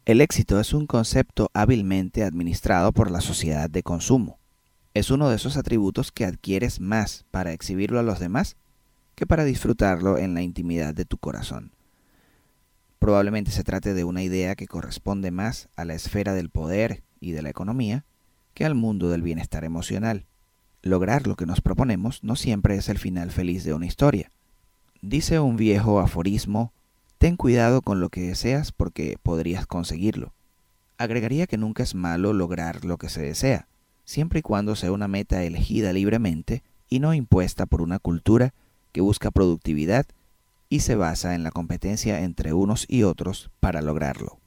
El 0.04 0.20
éxito 0.20 0.60
es 0.60 0.72
un 0.72 0.86
concepto 0.86 1.50
hábilmente 1.52 2.22
administrado 2.22 2.92
por 2.92 3.10
la 3.10 3.20
sociedad 3.20 3.68
de 3.68 3.82
consumo. 3.82 4.38
Es 4.94 5.10
uno 5.10 5.28
de 5.28 5.36
esos 5.36 5.56
atributos 5.56 6.12
que 6.12 6.24
adquieres 6.24 6.80
más 6.80 7.24
para 7.30 7.52
exhibirlo 7.52 7.98
a 7.98 8.02
los 8.02 8.18
demás 8.18 8.56
que 9.14 9.26
para 9.26 9.44
disfrutarlo 9.44 10.18
en 10.18 10.34
la 10.34 10.42
intimidad 10.42 10.94
de 10.94 11.04
tu 11.04 11.18
corazón. 11.18 11.72
Probablemente 12.98 13.50
se 13.50 13.64
trate 13.64 13.94
de 13.94 14.04
una 14.04 14.22
idea 14.22 14.54
que 14.54 14.66
corresponde 14.66 15.30
más 15.30 15.68
a 15.76 15.84
la 15.84 15.94
esfera 15.94 16.34
del 16.34 16.50
poder 16.50 17.02
y 17.20 17.32
de 17.32 17.42
la 17.42 17.50
economía 17.50 18.04
que 18.54 18.64
al 18.64 18.74
mundo 18.74 19.10
del 19.10 19.22
bienestar 19.22 19.64
emocional. 19.64 20.26
Lograr 20.86 21.26
lo 21.26 21.34
que 21.34 21.46
nos 21.46 21.60
proponemos 21.60 22.22
no 22.22 22.36
siempre 22.36 22.76
es 22.76 22.88
el 22.88 22.96
final 22.96 23.32
feliz 23.32 23.64
de 23.64 23.74
una 23.74 23.86
historia. 23.86 24.30
Dice 25.02 25.40
un 25.40 25.56
viejo 25.56 25.98
aforismo, 25.98 26.72
ten 27.18 27.36
cuidado 27.36 27.82
con 27.82 27.98
lo 27.98 28.08
que 28.08 28.20
deseas 28.20 28.70
porque 28.70 29.18
podrías 29.20 29.66
conseguirlo. 29.66 30.32
Agregaría 30.96 31.48
que 31.48 31.58
nunca 31.58 31.82
es 31.82 31.96
malo 31.96 32.32
lograr 32.32 32.84
lo 32.84 32.98
que 32.98 33.08
se 33.08 33.20
desea, 33.20 33.66
siempre 34.04 34.38
y 34.38 34.42
cuando 34.42 34.76
sea 34.76 34.92
una 34.92 35.08
meta 35.08 35.42
elegida 35.42 35.92
libremente 35.92 36.62
y 36.88 37.00
no 37.00 37.14
impuesta 37.14 37.66
por 37.66 37.82
una 37.82 37.98
cultura 37.98 38.54
que 38.92 39.00
busca 39.00 39.32
productividad 39.32 40.06
y 40.68 40.80
se 40.80 40.94
basa 40.94 41.34
en 41.34 41.42
la 41.42 41.50
competencia 41.50 42.20
entre 42.20 42.52
unos 42.52 42.86
y 42.88 43.02
otros 43.02 43.50
para 43.58 43.82
lograrlo. 43.82 44.38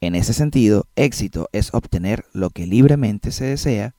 En 0.00 0.16
ese 0.16 0.32
sentido, 0.32 0.88
éxito 0.96 1.48
es 1.52 1.72
obtener 1.72 2.24
lo 2.32 2.50
que 2.50 2.66
libremente 2.66 3.30
se 3.30 3.44
desea, 3.44 3.94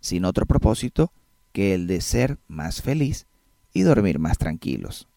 sin 0.00 0.24
otro 0.24 0.44
propósito 0.44 1.12
que 1.52 1.74
el 1.74 1.86
de 1.86 2.00
ser 2.00 2.38
más 2.48 2.82
feliz 2.82 3.26
y 3.72 3.82
dormir 3.82 4.18
más 4.18 4.38
tranquilos. 4.38 5.08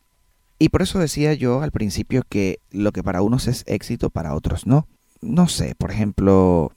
Y 0.60 0.70
por 0.70 0.82
eso 0.82 1.00
decía 1.00 1.34
yo 1.34 1.62
al 1.62 1.72
principio 1.72 2.24
que 2.28 2.60
lo 2.72 2.92
que 2.92 3.04
para 3.04 3.22
unos 3.22 3.48
es 3.48 3.64
éxito, 3.68 4.10
para 4.10 4.36
otros 4.36 4.66
no. 4.66 4.88
No 5.22 5.48
sé, 5.48 5.76
por 5.76 5.92
ejemplo, 5.92 6.72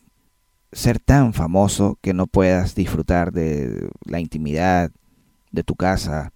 ser 0.73 0.99
tan 0.99 1.35
famoso 1.35 1.99
que 2.01 2.15
no 2.15 2.27
puedas 2.27 2.75
disfrutar 2.75 3.33
de 3.33 3.89
la 4.05 4.21
intimidad 4.21 4.91
de 5.51 5.65
tu 5.65 5.75
casa, 5.75 6.33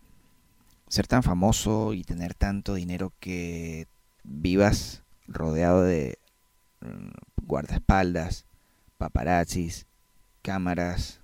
ser 0.89 1.07
tan 1.07 1.23
famoso 1.23 1.93
y 1.93 2.05
tener 2.05 2.35
tanto 2.35 2.75
dinero 2.75 3.13
que 3.21 3.87
vivas 4.25 5.03
rodeado 5.27 5.83
de 5.83 6.19
mm, 6.81 7.11
guardaespaldas, 7.47 8.47
paparazzis, 8.99 9.87
cámaras 10.43 11.20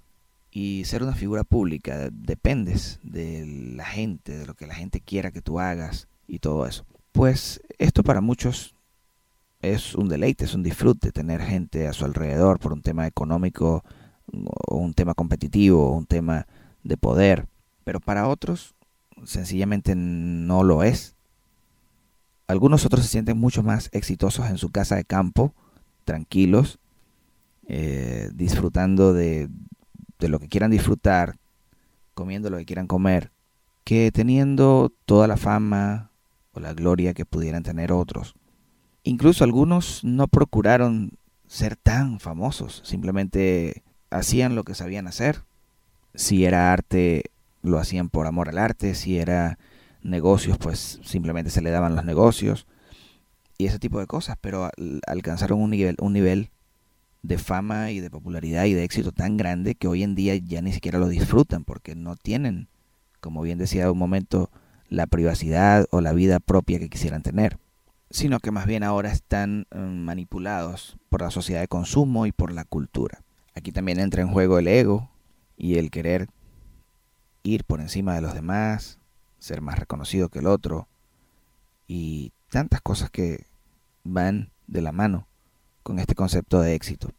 y 0.59 0.87
ser 0.87 1.03
una 1.03 1.15
figura 1.15 1.45
pública. 1.45 2.09
Dependes 2.11 2.99
de 3.03 3.75
la 3.77 3.85
gente, 3.85 4.39
de 4.39 4.47
lo 4.47 4.55
que 4.55 4.67
la 4.67 4.75
gente 4.75 5.03
quiera 5.03 5.31
que 5.31 5.43
tú 5.43 5.61
hagas 5.61 6.09
y 6.27 6.39
todo 6.39 6.67
eso. 6.67 6.87
Pues 7.13 7.61
esto 7.77 8.03
para 8.03 8.23
muchos 8.23 8.75
es 9.61 9.95
un 9.95 10.09
deleite, 10.09 10.47
es 10.47 10.55
un 10.55 10.63
disfrute 10.63 11.13
tener 11.13 11.43
gente 11.43 11.87
a 11.87 11.93
su 11.93 12.07
alrededor 12.07 12.59
por 12.59 12.73
un 12.73 12.81
tema 12.81 13.07
económico 13.07 13.85
o 14.33 14.77
un 14.79 14.95
tema 14.95 15.13
competitivo 15.13 15.91
o 15.91 15.95
un 15.95 16.07
tema 16.07 16.47
de 16.83 16.97
poder. 16.97 17.49
Pero 17.85 18.01
para 18.01 18.27
otros 18.27 18.75
sencillamente 19.27 19.95
no 19.95 20.63
lo 20.63 20.85
es. 20.85 21.17
Algunos 22.47 22.87
otros 22.87 23.03
se 23.03 23.11
sienten 23.11 23.37
mucho 23.37 23.63
más 23.63 23.91
exitosos 23.93 24.49
en 24.49 24.57
su 24.57 24.71
casa 24.71 24.97
de 24.97 25.05
campo, 25.05 25.55
tranquilos, 26.07 26.79
eh, 27.69 28.31
disfrutando 28.33 29.13
de, 29.13 29.51
de 30.19 30.29
lo 30.29 30.39
que 30.39 30.49
quieran 30.49 30.71
disfrutar, 30.71 31.37
comiendo 32.15 32.51
lo 32.51 32.59
que 32.59 32.65
quieran 32.65 32.87
comer, 32.87 33.31
que 33.85 34.11
teniendo 34.13 34.93
toda 35.05 35.27
la 35.27 35.37
fama 35.37 36.11
o 36.53 36.61
la 36.61 36.75
gloria 36.75 37.15
que 37.15 37.27
pudieran 37.27 37.63
tener 37.63 37.93
otros. 37.93 38.35
Incluso 39.03 39.45
algunos 39.45 40.03
no 40.03 40.27
procuraron 40.27 41.13
ser 41.47 41.77
tan 41.77 42.19
famosos, 42.19 42.83
simplemente 42.85 43.83
hacían 44.11 44.55
lo 44.55 44.65
que 44.65 44.75
sabían 44.75 45.07
hacer. 45.07 45.45
Si 46.15 46.45
era 46.45 46.73
arte, 46.73 47.25
lo 47.63 47.79
hacían 47.79 48.09
por 48.09 48.27
amor 48.27 48.49
al 48.49 48.59
arte, 48.59 48.95
si 48.95 49.19
era 49.19 49.59
negocios, 50.03 50.59
pues 50.59 51.01
simplemente 51.05 51.51
se 51.51 51.61
le 51.61 51.71
daban 51.71 51.95
los 51.95 52.05
negocios 52.05 52.67
y 53.59 53.67
ese 53.67 53.79
tipo 53.79 54.01
de 54.01 54.07
cosas, 54.07 54.37
pero 54.41 54.71
alcanzaron 55.07 55.61
un 55.61 55.71
nivel, 55.71 55.97
un 56.01 56.13
nivel 56.13 56.51
de 57.27 57.39
fama 57.39 57.91
y 57.91 58.01
de 58.01 58.11
popularidad 58.11 58.67
y 58.67 58.75
de 58.75 58.85
éxito 58.85 59.11
tan 59.11 59.37
grande 59.37 59.75
que 59.75 59.89
hoy 59.89 60.03
en 60.03 60.15
día 60.15 60.37
ya 60.37 60.63
ni 60.63 60.73
siquiera 60.73 60.99
lo 60.99 61.09
disfrutan 61.09 61.65
porque 61.65 61.97
no 61.97 62.15
tienen, 62.15 62.69
como 63.21 63.43
bien 63.43 63.59
decía 63.59 63.91
un 63.91 63.99
momento, 63.99 64.51
la 64.89 65.07
privacidad 65.07 65.87
o 65.91 66.01
la 66.01 66.13
vida 66.13 66.39
propia 66.39 66.79
que 66.79 66.89
quisieran 66.89 67.23
tener, 67.23 67.59
sino 68.11 68.39
que 68.39 68.53
más 68.53 68.67
bien 68.67 68.85
ahora 68.85 69.11
están 69.11 69.67
mm, 69.75 70.05
manipulados 70.05 70.97
por 71.09 71.23
la 71.23 71.31
sociedad 71.31 71.61
de 71.61 71.69
consumo 71.69 72.27
y 72.27 72.33
por 72.33 72.53
la 72.53 72.65
cultura. 72.65 73.23
Aquí 73.55 73.73
también 73.73 73.99
entra 73.99 74.23
en 74.23 74.29
juego 74.29 74.59
el 74.59 74.69
ego 74.69 75.11
y 75.57 75.79
el 75.79 75.91
querer 75.91 76.29
ir 77.43 77.65
por 77.65 77.81
encima 77.81 78.15
de 78.15 78.21
los 78.21 78.35
demás, 78.35 79.01
ser 79.39 79.61
más 79.61 79.79
reconocido 79.79 80.29
que 80.29 80.39
el 80.39 80.47
otro 80.47 80.89
y 81.89 82.33
tantas 82.51 82.81
cosas 82.81 83.11
que 83.11 83.47
van 84.05 84.53
de 84.69 84.83
la 84.83 84.93
mano 84.93 85.27
con 85.87 86.01
este 86.01 86.17
concepto 86.17 86.61
de 86.61 86.75
éxito. 86.75 87.13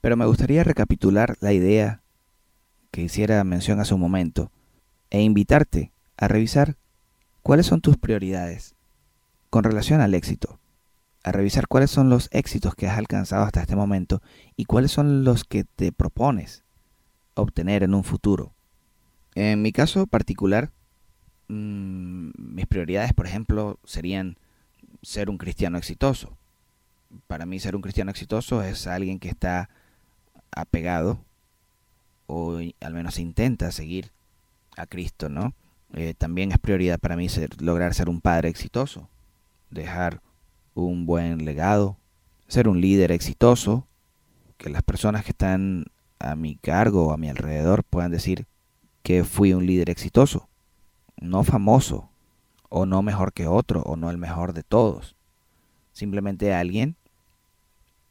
Pero 0.00 0.16
me 0.16 0.26
gustaría 0.26 0.62
recapitular 0.62 1.36
la 1.40 1.52
idea 1.52 2.02
que 2.92 3.02
hiciera 3.02 3.42
mención 3.42 3.80
hace 3.80 3.94
un 3.94 4.00
momento 4.00 4.52
e 5.10 5.22
invitarte 5.22 5.90
a 6.16 6.28
revisar 6.28 6.76
cuáles 7.42 7.66
son 7.66 7.80
tus 7.80 7.96
prioridades 7.96 8.76
con 9.50 9.64
relación 9.64 10.00
al 10.00 10.14
éxito, 10.14 10.60
a 11.24 11.32
revisar 11.32 11.66
cuáles 11.66 11.90
son 11.90 12.08
los 12.08 12.28
éxitos 12.30 12.76
que 12.76 12.86
has 12.86 12.96
alcanzado 12.96 13.42
hasta 13.42 13.62
este 13.62 13.74
momento 13.74 14.22
y 14.54 14.66
cuáles 14.66 14.92
son 14.92 15.24
los 15.24 15.42
que 15.42 15.64
te 15.64 15.90
propones 15.90 16.62
obtener 17.34 17.82
en 17.82 17.92
un 17.92 18.04
futuro. 18.04 18.54
En 19.34 19.62
mi 19.62 19.72
caso 19.72 20.06
particular, 20.06 20.70
mm, 21.48 22.30
mis 22.38 22.68
prioridades, 22.68 23.12
por 23.14 23.26
ejemplo, 23.26 23.80
serían 23.82 24.38
ser 25.02 25.28
un 25.28 25.38
cristiano 25.38 25.76
exitoso. 25.76 26.38
Para 27.26 27.46
mí 27.46 27.58
ser 27.58 27.76
un 27.76 27.82
cristiano 27.82 28.10
exitoso 28.10 28.62
es 28.62 28.86
alguien 28.86 29.18
que 29.18 29.28
está 29.28 29.68
apegado 30.50 31.18
o 32.26 32.58
al 32.80 32.94
menos 32.94 33.18
intenta 33.18 33.70
seguir 33.72 34.12
a 34.76 34.86
Cristo, 34.86 35.28
¿no? 35.28 35.54
Eh, 35.94 36.14
también 36.14 36.52
es 36.52 36.58
prioridad 36.58 36.98
para 36.98 37.16
mí 37.16 37.28
ser, 37.28 37.60
lograr 37.62 37.94
ser 37.94 38.08
un 38.08 38.20
padre 38.20 38.48
exitoso, 38.48 39.08
dejar 39.70 40.20
un 40.74 41.06
buen 41.06 41.44
legado, 41.44 41.96
ser 42.48 42.68
un 42.68 42.80
líder 42.80 43.12
exitoso, 43.12 43.86
que 44.56 44.70
las 44.70 44.82
personas 44.82 45.24
que 45.24 45.30
están 45.30 45.86
a 46.18 46.34
mi 46.34 46.56
cargo 46.56 47.08
o 47.08 47.12
a 47.12 47.16
mi 47.16 47.28
alrededor 47.28 47.84
puedan 47.84 48.10
decir, 48.10 48.46
que 49.02 49.22
fui 49.22 49.52
un 49.52 49.66
líder 49.66 49.90
exitoso, 49.90 50.48
no 51.20 51.44
famoso, 51.44 52.10
o 52.68 52.84
no 52.84 53.02
mejor 53.02 53.32
que 53.32 53.46
otro, 53.46 53.82
o 53.82 53.96
no 53.96 54.10
el 54.10 54.18
mejor 54.18 54.52
de 54.52 54.62
todos. 54.62 55.16
Simplemente 55.92 56.52
alguien 56.52 56.96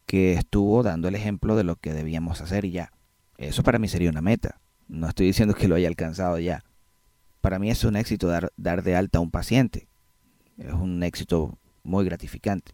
que 0.05 0.33
estuvo 0.33 0.83
dando 0.83 1.07
el 1.07 1.15
ejemplo 1.15 1.55
de 1.55 1.63
lo 1.63 1.75
que 1.75 1.93
debíamos 1.93 2.41
hacer 2.41 2.65
y 2.65 2.71
ya. 2.71 2.91
Eso 3.37 3.63
para 3.63 3.79
mí 3.79 3.87
sería 3.87 4.09
una 4.09 4.21
meta. 4.21 4.59
No 4.87 5.07
estoy 5.07 5.27
diciendo 5.27 5.55
que 5.55 5.67
lo 5.67 5.75
haya 5.75 5.87
alcanzado 5.87 6.39
ya. 6.39 6.63
Para 7.41 7.59
mí 7.59 7.69
es 7.69 7.83
un 7.83 7.95
éxito 7.95 8.27
dar, 8.27 8.51
dar 8.57 8.83
de 8.83 8.95
alta 8.95 9.19
a 9.19 9.21
un 9.21 9.31
paciente. 9.31 9.87
Es 10.57 10.73
un 10.73 11.03
éxito 11.03 11.57
muy 11.83 12.05
gratificante. 12.05 12.73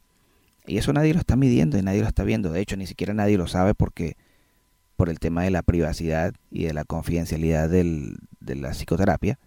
Y 0.65 0.77
eso 0.77 0.93
nadie 0.93 1.13
lo 1.13 1.19
está 1.19 1.35
midiendo 1.35 1.77
y 1.77 1.81
nadie 1.81 2.01
lo 2.01 2.07
está 2.07 2.23
viendo. 2.23 2.51
De 2.51 2.61
hecho, 2.61 2.77
ni 2.77 2.85
siquiera 2.85 3.13
nadie 3.13 3.37
lo 3.37 3.47
sabe 3.47 3.73
porque 3.73 4.15
por 4.95 5.09
el 5.09 5.19
tema 5.19 5.43
de 5.43 5.51
la 5.51 5.63
privacidad 5.63 6.33
y 6.51 6.65
de 6.65 6.73
la 6.73 6.83
confidencialidad 6.83 7.69
del, 7.69 8.17
de 8.39 8.55
la 8.55 8.71
psicoterapia. 8.71 9.39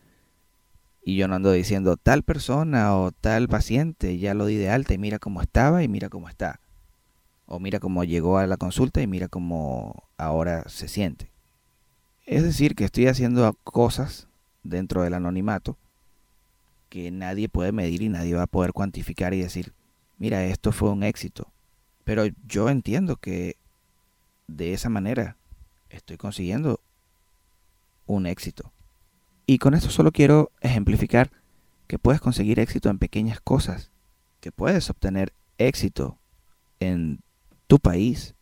Y 1.05 1.17
yo 1.17 1.29
no 1.29 1.37
ando 1.37 1.53
diciendo 1.53 1.97
tal 1.97 2.23
persona 2.23 2.97
o 2.97 3.13
tal 3.13 3.47
paciente, 3.47 4.19
ya 4.19 4.35
lo 4.35 4.47
di 4.47 4.57
de 4.57 4.71
alta 4.71 4.95
y 4.95 4.99
mira 4.99 5.19
cómo 5.19 5.43
estaba 5.43 5.83
y 5.83 5.89
mira 5.89 6.09
cómo 6.09 6.29
está. 6.29 6.61
O 7.47 7.59
mira 7.61 7.81
cómo 7.81 8.05
llegó 8.05 8.39
a 8.39 8.47
la 8.47 8.57
consulta 8.57 9.03
y 9.03 9.07
mira 9.07 9.29
cómo 9.29 10.05
ahora 10.17 10.65
se 10.69 10.89
siente. 10.89 11.31
Es 12.27 12.43
decir, 12.43 12.75
que 12.75 12.85
estoy 12.85 13.07
haciendo 13.07 13.53
cosas 13.65 14.29
dentro 14.63 15.03
del 15.03 15.15
anonimato 15.15 15.77
que 16.89 17.11
nadie 17.11 17.49
puede 17.49 17.73
medir 17.73 18.03
y 18.03 18.09
nadie 18.09 18.35
va 18.35 18.43
a 18.43 18.47
poder 18.47 18.73
cuantificar 18.73 19.35
y 19.35 19.41
decir, 19.41 19.73
mira, 20.19 20.45
esto 20.45 20.71
fue 20.71 20.91
un 20.91 21.03
éxito. 21.03 21.49
Pero 22.05 22.27
yo 22.47 22.71
entiendo 22.71 23.17
que 23.17 23.57
de 24.47 24.75
esa 24.75 24.89
manera 24.89 25.37
estoy 25.91 26.17
consiguiendo 26.17 26.79
un 28.07 28.27
éxito. 28.27 28.71
Y 29.45 29.59
con 29.59 29.75
esto 29.75 29.91
solo 29.91 30.13
quiero 30.13 30.53
ejemplificar 30.61 31.33
que 31.89 31.99
puedes 31.99 32.21
conseguir 32.21 32.61
éxito 32.61 32.89
en 32.89 32.99
pequeñas 32.99 33.41
cosas, 33.41 33.91
que 34.41 34.53
puedes 34.53 34.89
obtener 34.89 35.33
éxito 35.59 36.17
en 36.79 37.24
tu 37.67 37.79
país, 37.79 38.35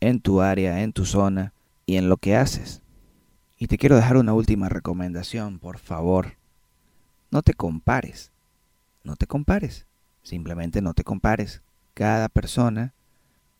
en 0.00 0.20
tu 0.20 0.40
área, 0.40 0.82
en 0.82 0.92
tu 0.92 1.04
zona 1.04 1.52
y 1.86 1.96
en 1.96 2.08
lo 2.08 2.16
que 2.16 2.36
haces. 2.36 2.82
Y 3.58 3.66
te 3.66 3.78
quiero 3.78 3.96
dejar 3.96 4.16
una 4.16 4.34
última 4.34 4.68
recomendación, 4.68 5.58
por 5.58 5.78
favor. 5.78 6.36
No 7.30 7.42
te 7.42 7.54
compares. 7.54 8.30
No 9.02 9.16
te 9.16 9.26
compares. 9.26 9.86
Simplemente 10.22 10.80
no 10.80 10.94
te 10.94 11.04
compares. 11.04 11.62
Cada 11.94 12.28
persona 12.28 12.94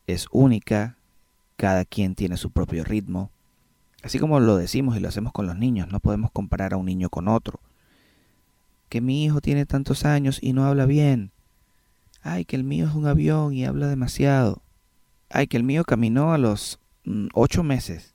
es 0.07 0.28
única, 0.31 0.96
cada 1.57 1.85
quien 1.85 2.14
tiene 2.14 2.37
su 2.37 2.50
propio 2.50 2.85
ritmo. 2.85 3.31
Así 4.02 4.18
como 4.18 4.38
lo 4.38 4.57
decimos 4.57 4.96
y 4.96 5.00
lo 5.00 5.09
hacemos 5.09 5.33
con 5.33 5.46
los 5.46 5.57
niños, 5.57 5.90
no 5.90 5.98
podemos 5.98 6.31
comparar 6.31 6.72
a 6.72 6.76
un 6.76 6.87
niño 6.87 7.11
con 7.11 7.26
otro. 7.26 7.61
Que 8.88 9.00
mi 9.00 9.24
hijo 9.24 9.40
tiene 9.40 9.66
tantos 9.66 10.04
años 10.04 10.38
y 10.40 10.52
no 10.52 10.64
habla 10.64 10.87
bien. 10.87 11.33
Ay, 12.22 12.44
que 12.44 12.57
el 12.57 12.64
mío 12.64 12.87
es 12.87 12.94
un 12.94 13.07
avión 13.07 13.52
y 13.52 13.64
habla 13.64 13.88
demasiado. 13.88 14.62
Ay, 15.31 15.47
que 15.47 15.57
el 15.57 15.64
mío 15.64 15.85
caminó 15.85 16.33
a 16.33 16.38
los 16.38 16.81
mm, 17.05 17.29
ocho 17.35 17.62
meses. 17.62 18.14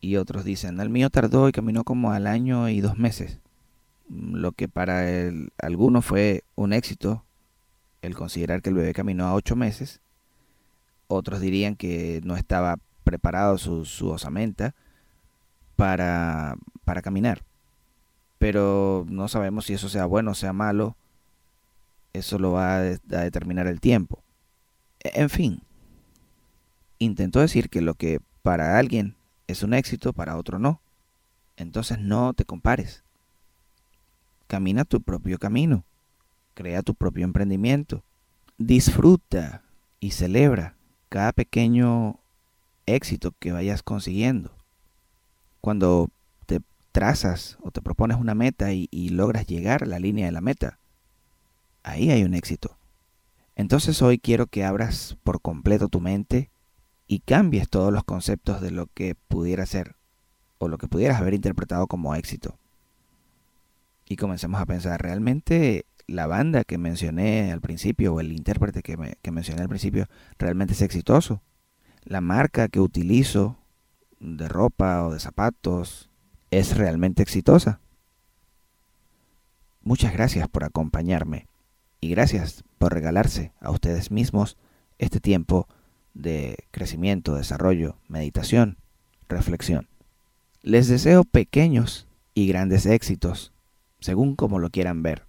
Y 0.00 0.16
otros 0.16 0.44
dicen, 0.44 0.80
el 0.80 0.90
mío 0.90 1.10
tardó 1.10 1.48
y 1.48 1.52
caminó 1.52 1.84
como 1.84 2.12
al 2.12 2.26
año 2.26 2.68
y 2.68 2.80
dos 2.80 2.96
meses. 2.98 3.40
Mm, 4.08 4.36
lo 4.36 4.52
que 4.52 4.68
para 4.68 5.10
el, 5.10 5.50
alguno 5.58 6.02
fue 6.02 6.44
un 6.54 6.72
éxito, 6.72 7.24
el 8.02 8.14
considerar 8.14 8.62
que 8.62 8.70
el 8.70 8.76
bebé 8.76 8.92
caminó 8.94 9.26
a 9.26 9.34
ocho 9.34 9.56
meses. 9.56 10.00
Otros 11.08 11.40
dirían 11.40 11.76
que 11.76 12.20
no 12.24 12.36
estaba 12.36 12.78
preparado 13.04 13.58
su, 13.58 13.84
su 13.84 14.08
osamenta 14.08 14.74
para, 15.76 16.56
para 16.84 17.02
caminar. 17.02 17.44
Pero 18.38 19.06
no 19.08 19.28
sabemos 19.28 19.66
si 19.66 19.74
eso 19.74 19.88
sea 19.88 20.06
bueno 20.06 20.32
o 20.32 20.34
sea 20.34 20.52
malo. 20.52 20.96
Eso 22.12 22.38
lo 22.38 22.52
va 22.52 22.76
a 22.76 22.80
determinar 22.80 23.66
el 23.66 23.80
tiempo. 23.80 24.22
E, 25.00 25.20
en 25.20 25.30
fin, 25.30 25.62
intentó 26.98 27.40
decir 27.40 27.68
que 27.68 27.80
lo 27.80 27.94
que 27.94 28.20
para 28.42 28.78
alguien 28.78 29.16
es 29.46 29.62
un 29.62 29.74
éxito, 29.74 30.12
para 30.12 30.36
otro 30.36 30.58
no. 30.58 30.80
Entonces 31.56 31.98
no 31.98 32.34
te 32.34 32.44
compares. 32.44 33.02
Camina 34.46 34.84
tu 34.84 35.00
propio 35.00 35.38
camino. 35.38 35.84
Crea 36.54 36.82
tu 36.82 36.94
propio 36.94 37.24
emprendimiento. 37.24 38.02
Disfruta 38.58 39.62
y 40.00 40.12
celebra 40.12 40.76
cada 41.08 41.32
pequeño 41.32 42.18
éxito 42.86 43.32
que 43.38 43.52
vayas 43.52 43.82
consiguiendo. 43.82 44.52
Cuando 45.60 46.08
te 46.46 46.60
trazas 46.92 47.58
o 47.62 47.70
te 47.70 47.82
propones 47.82 48.18
una 48.18 48.34
meta 48.34 48.72
y, 48.72 48.88
y 48.90 49.10
logras 49.10 49.46
llegar 49.46 49.82
a 49.82 49.86
la 49.86 49.98
línea 49.98 50.26
de 50.26 50.32
la 50.32 50.40
meta, 50.40 50.78
ahí 51.82 52.10
hay 52.10 52.24
un 52.24 52.34
éxito. 52.34 52.76
Entonces 53.56 54.02
hoy 54.02 54.18
quiero 54.18 54.46
que 54.46 54.64
abras 54.64 55.16
por 55.24 55.40
completo 55.40 55.88
tu 55.88 56.00
mente 56.00 56.50
y 57.06 57.20
cambies 57.20 57.68
todos 57.68 57.92
los 57.92 58.04
conceptos 58.04 58.60
de 58.60 58.70
lo 58.70 58.86
que 58.86 59.14
pudiera 59.14 59.66
ser 59.66 59.96
o 60.58 60.68
lo 60.68 60.78
que 60.78 60.88
pudieras 60.88 61.20
haber 61.20 61.34
interpretado 61.34 61.86
como 61.86 62.14
éxito. 62.14 62.58
Y 64.08 64.16
comencemos 64.16 64.60
a 64.60 64.66
pensar, 64.66 65.02
¿realmente 65.02 65.86
la 66.06 66.26
banda 66.26 66.64
que 66.64 66.78
mencioné 66.78 67.52
al 67.52 67.60
principio 67.60 68.14
o 68.14 68.20
el 68.20 68.32
intérprete 68.32 68.82
que, 68.82 69.16
que 69.20 69.30
mencioné 69.30 69.62
al 69.62 69.68
principio 69.68 70.06
realmente 70.38 70.74
es 70.74 70.82
exitoso? 70.82 71.42
¿La 72.04 72.20
marca 72.20 72.68
que 72.68 72.80
utilizo 72.80 73.56
de 74.20 74.48
ropa 74.48 75.04
o 75.04 75.12
de 75.12 75.20
zapatos 75.20 76.08
es 76.50 76.76
realmente 76.76 77.22
exitosa? 77.22 77.80
Muchas 79.82 80.12
gracias 80.12 80.48
por 80.48 80.64
acompañarme 80.64 81.46
y 82.00 82.10
gracias 82.10 82.64
por 82.78 82.92
regalarse 82.92 83.52
a 83.60 83.70
ustedes 83.70 84.10
mismos 84.10 84.56
este 84.98 85.20
tiempo 85.20 85.68
de 86.16 86.64
crecimiento, 86.70 87.34
desarrollo, 87.34 87.96
meditación, 88.08 88.78
reflexión. 89.28 89.88
Les 90.62 90.88
deseo 90.88 91.24
pequeños 91.24 92.06
y 92.34 92.48
grandes 92.48 92.86
éxitos, 92.86 93.52
según 94.00 94.34
como 94.34 94.58
lo 94.58 94.70
quieran 94.70 95.02
ver. 95.02 95.24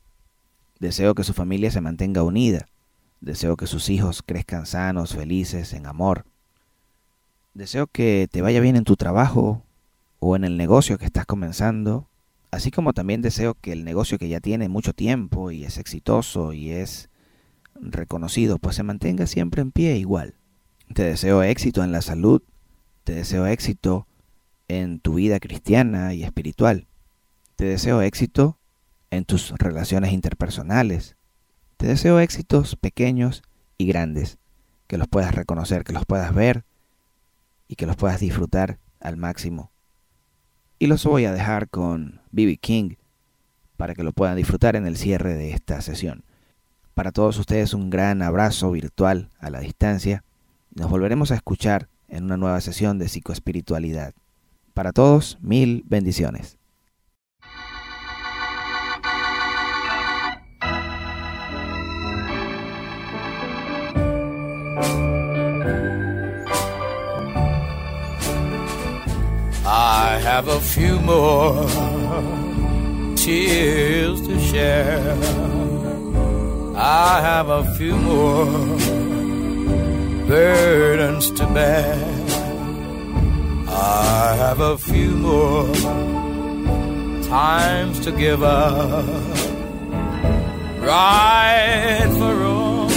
Deseo 0.80 1.14
que 1.14 1.24
su 1.24 1.34
familia 1.34 1.72
se 1.72 1.82
mantenga 1.82 2.24
unida. 2.24 2.68
Deseo 3.20 3.58
que 3.58 3.68
sus 3.68 3.90
hijos 3.90 4.24
crezcan 4.24 4.66
sanos, 4.66 5.16
felices, 5.16 5.74
en 5.74 5.86
amor. 5.86 6.26
Deseo 7.54 7.88
que 7.88 8.28
te 8.32 8.42
vaya 8.42 8.60
bien 8.60 8.76
en 8.76 8.84
tu 8.84 8.96
trabajo 8.96 9.64
o 10.20 10.36
en 10.36 10.44
el 10.44 10.58
negocio 10.58 10.98
que 10.98 11.06
estás 11.06 11.26
comenzando, 11.26 12.08
así 12.52 12.72
como 12.72 12.94
también 12.94 13.22
deseo 13.22 13.56
que 13.56 13.72
el 13.72 13.84
negocio 13.84 14.18
que 14.18 14.30
ya 14.30 14.40
tiene 14.40 14.70
mucho 14.70 14.94
tiempo 14.94 15.52
y 15.52 15.64
es 15.64 15.78
exitoso 15.78 16.54
y 16.54 16.70
es 16.70 17.10
reconocido, 17.76 18.58
pues 18.60 18.76
se 18.76 18.84
mantenga 18.84 19.28
siempre 19.28 19.62
en 19.62 19.72
pie 19.72 19.98
igual. 19.98 20.36
Te 20.94 21.04
deseo 21.04 21.44
éxito 21.44 21.84
en 21.84 21.92
la 21.92 22.02
salud, 22.02 22.42
te 23.04 23.14
deseo 23.14 23.46
éxito 23.46 24.08
en 24.68 25.00
tu 25.00 25.16
vida 25.16 25.40
cristiana 25.40 26.14
y 26.14 26.24
espiritual. 26.24 26.88
Te 27.56 27.66
deseo 27.66 28.02
éxito 28.02 28.58
en 29.12 29.26
tus 29.26 29.52
relaciones 29.58 30.12
interpersonales. 30.12 31.16
Te 31.78 31.88
deseo 31.88 32.20
éxitos 32.20 32.76
pequeños 32.76 33.44
y 33.78 33.86
grandes, 33.86 34.38
que 34.88 34.98
los 34.98 35.08
puedas 35.08 35.34
reconocer, 35.36 35.84
que 35.84 35.94
los 35.94 36.06
puedas 36.06 36.34
ver 36.34 36.66
y 37.68 37.76
que 37.76 37.86
los 37.86 37.96
puedas 37.96 38.20
disfrutar 38.20 38.80
al 39.00 39.18
máximo. 39.18 39.72
Y 40.80 40.88
los 40.88 41.06
voy 41.06 41.26
a 41.26 41.34
dejar 41.34 41.70
con 41.70 42.22
B.B. 42.32 42.58
King 42.58 42.96
para 43.78 43.94
que 43.94 44.04
lo 44.04 44.14
puedan 44.14 44.38
disfrutar 44.38 44.76
en 44.76 44.88
el 44.88 44.98
cierre 44.98 45.36
de 45.36 45.52
esta 45.52 45.82
sesión. 45.82 46.24
Para 46.94 47.12
todos 47.12 47.38
ustedes 47.38 47.74
un 47.74 47.90
gran 47.90 48.22
abrazo 48.22 48.72
virtual 48.72 49.30
a 49.40 49.50
la 49.50 49.60
distancia 49.60 50.24
nos 50.78 50.90
volveremos 50.92 51.32
a 51.32 51.36
escuchar 51.36 51.90
en 52.08 52.26
una 52.26 52.38
nueva 52.38 52.62
sesión 52.62 53.00
de 53.00 53.10
psicoespiritualidad. 53.10 54.14
Para 54.74 54.94
todos, 54.94 55.38
mil 55.42 55.84
bendiciones. 55.88 56.58
I 69.66 70.20
have 70.24 70.48
a 70.48 70.60
few 70.60 71.00
more. 71.00 71.66
I 76.80 77.20
have 77.22 77.50
a 77.50 77.64
few 77.76 77.96
more 77.96 78.87
burdens 80.28 81.32
to 81.32 81.46
bear. 81.48 81.96
I 83.70 84.36
have 84.38 84.60
a 84.60 84.78
few 84.78 85.12
more 85.12 85.74
times 87.24 88.00
to 88.02 88.12
give 88.12 88.44
up. 88.44 89.06
Right 90.82 92.10
for 92.18 92.36
wrong. 92.36 92.92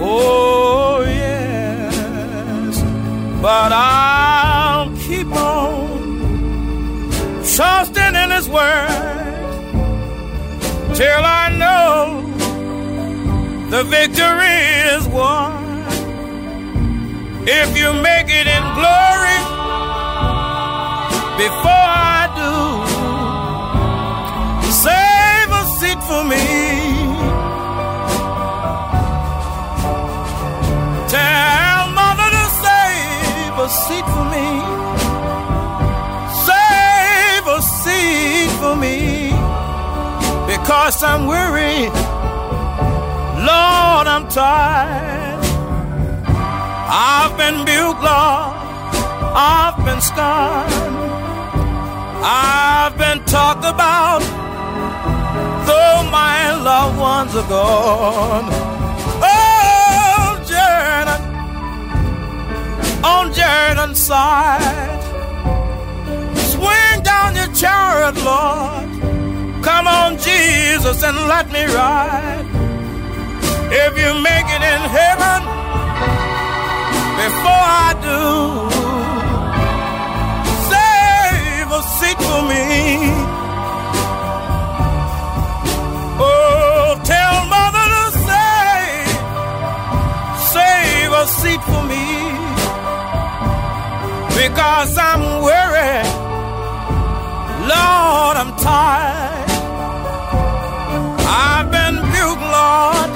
Oh, 0.00 1.04
yes. 1.06 2.82
But 3.42 3.72
I'll 3.72 4.96
keep 4.96 5.30
on 5.32 5.82
trusting 7.54 8.14
in 8.22 8.30
His 8.30 8.48
Word 8.48 9.34
till 10.94 11.24
I 11.24 11.44
know 11.58 12.22
the 13.70 13.84
victory 13.84 14.60
is 14.96 15.06
won. 15.08 15.53
If 17.46 17.76
you 17.76 17.92
make 17.92 18.28
it 18.30 18.46
in 18.46 18.64
glory 18.72 19.40
before 21.36 21.88
I 22.16 22.24
do, 22.40 22.52
save 24.72 25.50
a 25.52 25.64
seat 25.76 26.00
for 26.08 26.24
me. 26.24 26.44
Tell 31.12 31.88
mother 31.92 32.28
to 32.32 32.44
save 32.64 33.54
a 33.60 33.68
seat 33.68 34.06
for 34.14 34.24
me. 34.34 34.48
Save 36.48 37.46
a 37.46 37.60
seat 37.60 38.50
for 38.58 38.74
me 38.74 39.32
because 40.46 41.02
I'm 41.02 41.26
weary. 41.26 41.90
Lord, 43.44 44.06
I'm 44.06 44.26
tired. 44.28 45.23
I've 46.96 47.36
been 47.36 47.64
built, 47.64 47.96
Lord, 47.96 48.54
I've 49.34 49.76
been 49.84 50.00
scorned. 50.00 50.70
I've 52.22 52.96
been 52.96 53.18
talked 53.24 53.64
about, 53.64 54.22
though 55.66 56.08
my 56.08 56.54
loved 56.54 56.96
ones 56.96 57.34
are 57.34 57.48
gone. 57.48 58.46
Oh, 59.26 60.38
Jordan, 60.46 61.20
on 63.02 63.32
Jordan's 63.32 63.98
side, 63.98 65.02
swing 66.52 67.02
down 67.02 67.34
your 67.34 67.52
chariot, 67.54 68.14
Lord. 68.22 69.64
Come 69.64 69.88
on, 69.88 70.16
Jesus, 70.18 71.02
and 71.02 71.16
let 71.26 71.50
me 71.50 71.64
ride. 71.74 72.46
If 73.72 73.98
you 73.98 74.14
make 74.22 74.46
it 74.46 74.62
in 74.62 74.80
heaven, 74.94 75.53
before 77.24 77.66
I 77.84 77.90
do, 78.08 78.20
save 80.70 81.68
a 81.78 81.82
seat 81.96 82.18
for 82.28 82.42
me. 82.52 82.64
Oh, 86.28 86.88
tell 87.12 87.36
mother 87.54 87.86
to 87.94 88.04
save, 88.28 89.16
save 90.54 91.12
a 91.22 91.24
seat 91.40 91.62
for 91.70 91.82
me. 91.92 92.06
Because 94.40 94.92
I'm 95.08 95.24
weary, 95.48 95.96
Lord, 97.72 98.34
I'm 98.42 98.52
tired. 98.68 99.50
I've 101.46 101.68
been 101.76 101.96
buked, 102.12 102.44
Lord. 102.58 103.12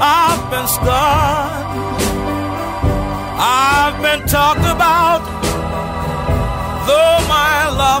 I've 0.00 0.42
been 0.52 0.66
scorned. 0.76 1.47
I've 3.40 4.02
been 4.02 4.26
talked 4.26 4.66
about, 4.66 5.22
though 6.86 7.28
my 7.28 7.70
loved 7.70 7.97